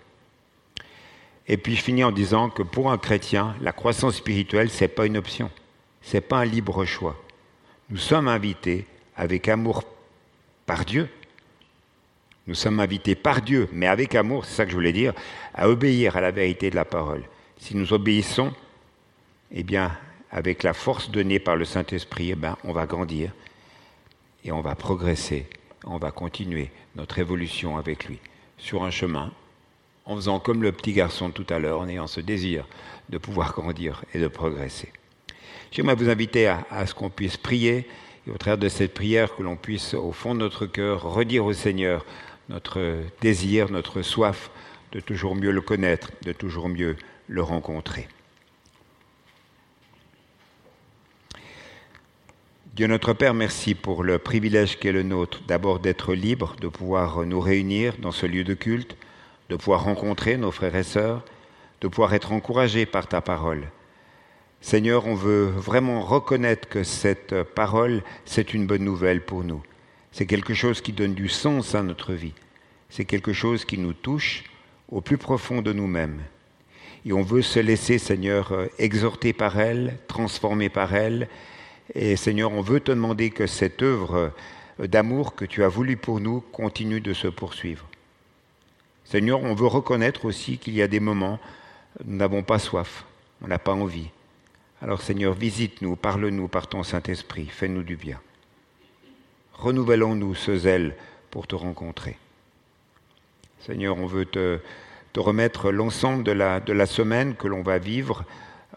Et 1.48 1.58
puis 1.58 1.76
je 1.76 1.82
finis 1.82 2.04
en 2.04 2.12
disant 2.12 2.50
que 2.50 2.64
pour 2.64 2.92
un 2.92 2.98
chrétien, 2.98 3.56
la 3.62 3.72
croissance 3.72 4.16
spirituelle, 4.16 4.70
ce 4.70 4.84
n'est 4.84 4.88
pas 4.90 5.06
une 5.06 5.18
option, 5.18 5.50
ce 6.02 6.18
n'est 6.18 6.22
pas 6.22 6.40
un 6.40 6.46
libre 6.46 6.86
choix. 6.86 7.22
Nous 7.90 7.98
sommes 7.98 8.28
invités 8.28 8.86
avec 9.16 9.48
amour 9.50 9.84
par 10.66 10.86
Dieu. 10.86 11.10
Nous 12.48 12.56
sommes 12.56 12.80
invités 12.80 13.16
par 13.16 13.42
Dieu, 13.42 13.70
mais 13.72 13.88
avec 13.88 14.16
amour, 14.16 14.46
c'est 14.46 14.56
ça 14.56 14.66
que 14.66 14.72
je 14.72 14.76
voulais 14.76 14.94
dire, 14.94 15.14
à 15.54 15.70
obéir 15.70 16.18
à 16.18 16.22
la 16.22 16.32
vérité 16.32 16.70
de 16.70 16.76
la 16.76 16.86
parole. 16.86 17.24
Si 17.58 17.76
nous 17.76 17.94
obéissons, 17.94 18.54
eh 19.52 19.64
bien, 19.64 19.92
avec 20.32 20.64
la 20.64 20.74
force 20.74 21.12
donnée 21.12 21.40
par 21.40 21.56
le 21.56 21.66
Saint-Esprit, 21.66 22.32
eh 22.32 22.36
bien, 22.36 22.58
on 22.64 22.72
va 22.72 22.86
grandir 22.86 23.32
et 24.44 24.52
on 24.52 24.62
va 24.62 24.76
progresser, 24.76 25.48
on 25.86 25.98
va 25.98 26.12
continuer 26.12 26.72
notre 26.96 27.20
évolution 27.20 27.78
avec 27.78 28.06
lui 28.06 28.20
sur 28.58 28.84
un 28.84 28.92
chemin, 28.92 29.32
en 30.06 30.16
faisant 30.16 30.40
comme 30.40 30.64
le 30.64 30.72
petit 30.72 30.94
garçon 30.94 31.32
tout 31.32 31.46
à 31.50 31.60
l'heure, 31.60 31.80
en 31.80 31.88
ayant 31.88 32.08
ce 32.08 32.22
désir 32.22 32.68
de 33.10 33.18
pouvoir 33.18 33.54
grandir 33.54 34.04
et 34.14 34.20
de 34.20 34.28
progresser. 34.28 34.92
J'aimerais 35.72 35.96
vous 35.96 36.10
inviter 36.10 36.48
à, 36.48 36.86
ce 36.86 36.94
qu'on 36.94 37.10
puisse 37.10 37.38
prier 37.38 37.88
et 38.28 38.32
au 38.32 38.38
travers 38.38 38.58
de 38.58 38.70
cette 38.70 38.94
prière 38.94 39.36
que 39.36 39.44
l'on 39.44 39.56
puisse 39.56 39.94
au 39.94 40.12
fond 40.12 40.34
de 40.36 40.40
notre 40.40 40.66
cœur 40.66 41.04
redire 41.04 41.46
au 41.46 41.54
Seigneur 41.54 42.06
notre 42.50 42.98
désir, 43.22 43.72
notre 43.72 44.02
soif 44.02 44.52
de 44.92 45.00
toujours 45.00 45.36
mieux 45.36 45.52
le 45.52 45.62
connaître, 45.62 46.12
de 46.24 46.34
toujours 46.34 46.68
mieux 46.68 46.98
le 47.28 47.42
rencontrer. 47.42 48.08
Dieu 52.74 52.88
notre 52.88 53.14
Père, 53.14 53.34
merci 53.34 53.76
pour 53.76 54.04
le 54.04 54.18
privilège 54.18 54.78
qu'est 54.80 54.92
le 54.92 55.04
nôtre, 55.04 55.42
d'abord 55.48 55.80
d'être 55.80 56.14
libre, 56.14 56.56
de 56.62 56.68
pouvoir 56.68 57.26
nous 57.26 57.40
réunir 57.40 57.96
dans 58.02 58.12
ce 58.12 58.26
lieu 58.26 58.44
de 58.44 58.54
culte, 58.54 58.96
de 59.52 59.58
pouvoir 59.58 59.84
rencontrer 59.84 60.38
nos 60.38 60.52
frères 60.52 60.78
et 60.78 60.84
sœurs, 60.84 61.26
de 61.82 61.90
pouvoir 61.90 62.14
être 62.14 62.32
encouragés 62.32 62.86
par 62.86 63.08
ta 63.08 63.20
parole. 63.20 63.68
Seigneur, 64.62 65.08
on 65.08 65.14
veut 65.14 65.48
vraiment 65.48 66.00
reconnaître 66.00 66.70
que 66.70 66.86
cette 66.86 67.44
parole, 67.44 68.02
c'est 68.24 68.54
une 68.54 68.66
bonne 68.66 68.86
nouvelle 68.86 69.20
pour 69.20 69.44
nous. 69.44 69.62
C'est 70.14 70.26
quelque 70.26 70.54
chose 70.54 70.80
qui 70.80 70.94
donne 70.94 71.14
du 71.14 71.28
sens 71.28 71.76
à 71.76 71.84
notre 71.84 72.14
vie. 72.14 72.34
C'est 72.90 73.04
quelque 73.04 73.34
chose 73.34 73.66
qui 73.66 73.78
nous 73.78 73.92
touche 73.92 74.46
au 74.90 75.02
plus 75.02 75.18
profond 75.18 75.62
de 75.62 75.74
nous-mêmes. 75.74 76.22
Et 77.06 77.12
on 77.12 77.22
veut 77.22 77.42
se 77.42 77.60
laisser, 77.60 77.98
Seigneur, 77.98 78.54
exhorter 78.80 79.34
par 79.34 79.60
elle, 79.60 79.98
transformer 80.08 80.70
par 80.70 80.96
elle. 80.96 81.28
Et 81.94 82.16
Seigneur, 82.16 82.54
on 82.54 82.62
veut 82.62 82.80
te 82.80 82.92
demander 82.92 83.32
que 83.32 83.48
cette 83.48 83.82
œuvre 83.82 84.32
d'amour 84.80 85.36
que 85.36 85.44
tu 85.44 85.62
as 85.66 85.68
voulu 85.68 85.98
pour 85.98 86.22
nous 86.22 86.40
continue 86.40 87.02
de 87.02 87.12
se 87.12 87.28
poursuivre. 87.28 87.91
Seigneur, 89.12 89.44
on 89.44 89.54
veut 89.54 89.68
reconnaître 89.68 90.24
aussi 90.24 90.58
qu'il 90.58 90.74
y 90.74 90.82
a 90.82 90.88
des 90.88 91.02
moments 91.02 91.38
où 92.00 92.04
nous 92.06 92.16
n'avons 92.16 92.44
pas 92.44 92.60
soif, 92.60 93.04
on 93.42 93.48
n'a 93.50 93.60
pas 93.60 93.74
envie. 93.74 94.08
Alors 94.82 95.02
Seigneur, 95.02 95.34
visite-nous, 95.34 95.98
parle-nous 95.98 96.48
par 96.48 96.68
ton 96.68 96.82
Saint-Esprit, 96.82 97.48
fais-nous 97.48 97.84
du 97.84 97.98
bien. 97.98 98.22
Renouvellons-nous 99.56 100.34
ce 100.34 100.56
zèle 100.56 100.96
pour 101.30 101.46
te 101.46 101.56
rencontrer. 101.56 102.16
Seigneur, 103.60 103.98
on 103.98 104.06
veut 104.06 104.24
te, 104.24 104.60
de 105.14 105.20
remettre 105.20 105.74
l'ensemble 105.74 106.24
de 106.24 106.32
la, 106.32 106.62
de 106.62 106.86
semaine 106.86 107.36
que 107.36 107.50
l'on 107.50 107.64
va 107.64 107.80
vivre 107.80 108.24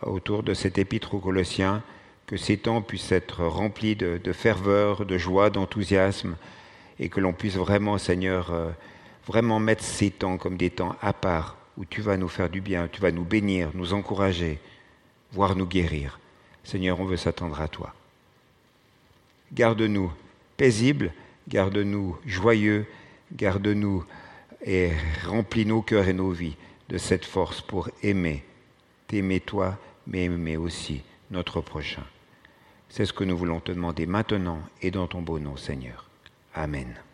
autour 0.03 0.43
de 0.43 0.53
cet 0.53 0.79
épître 0.79 1.15
aux 1.15 1.21
Colossiens, 1.21 1.81
que 2.27 2.37
ces 2.37 2.57
temps 2.57 2.83
puissent 2.83 3.13
être 3.13 3.45
remplis 3.45 3.95
de, 3.95 4.33
ferveur, 4.33 5.07
de 5.07 5.17
joie, 5.17 5.51
d'enthousiasme, 5.51 6.35
et 6.99 7.09
que 7.09 7.21
l'on 7.21 7.33
puisse 7.35 7.55
vraiment, 7.55 7.99
Seigneur, 7.99 8.51
euh, 8.51 8.71
vraiment 9.27 9.61
mettre 9.61 9.85
ces 9.85 10.11
temps 10.11 10.39
comme 10.39 10.57
des 10.57 10.71
temps 10.71 10.97
à 11.01 11.13
part, 11.13 11.57
où 11.77 11.85
tu 11.85 12.01
vas 12.03 12.17
nous 12.17 12.29
faire 12.29 12.51
du 12.51 12.61
bien, 12.61 12.89
tu 12.89 13.01
vas 13.01 13.11
nous 13.11 13.25
bénir, 13.25 13.71
nous 13.75 13.95
encourager, 13.95 14.61
voire 15.33 15.57
nous 15.57 15.67
guérir. 15.67 16.21
Seigneur, 16.63 17.01
on 17.01 17.05
veut 17.05 17.17
s'attendre 17.17 17.61
à 17.61 17.69
toi. 17.69 17.95
Garde-nous 19.53 20.13
paisibles, 20.57 21.13
garde-nous 21.49 22.17
joyeux, 22.27 22.87
garde-nous 23.33 24.05
et 24.65 24.93
remplis 25.27 25.67
nos 25.67 25.83
cœurs 25.83 26.09
et 26.09 26.15
nos 26.15 26.31
vies 26.31 26.57
de 26.89 26.99
cette 26.99 27.25
force 27.25 27.61
pour 27.61 27.89
aimer, 28.03 28.45
t'aimer 29.09 29.41
toi, 29.41 29.79
mais 30.07 30.25
aimer 30.25 30.57
aussi 30.57 31.03
notre 31.31 31.61
prochain. 31.61 32.05
C'est 32.89 33.07
ce 33.07 33.13
que 33.13 33.25
nous 33.25 33.37
voulons 33.37 33.61
te 33.61 33.73
demander 33.73 34.07
maintenant 34.07 34.61
et 34.83 34.91
dans 34.91 35.07
ton 35.07 35.23
beau 35.23 35.39
nom, 35.39 35.57
Seigneur. 35.57 36.09
Amen. 36.55 37.05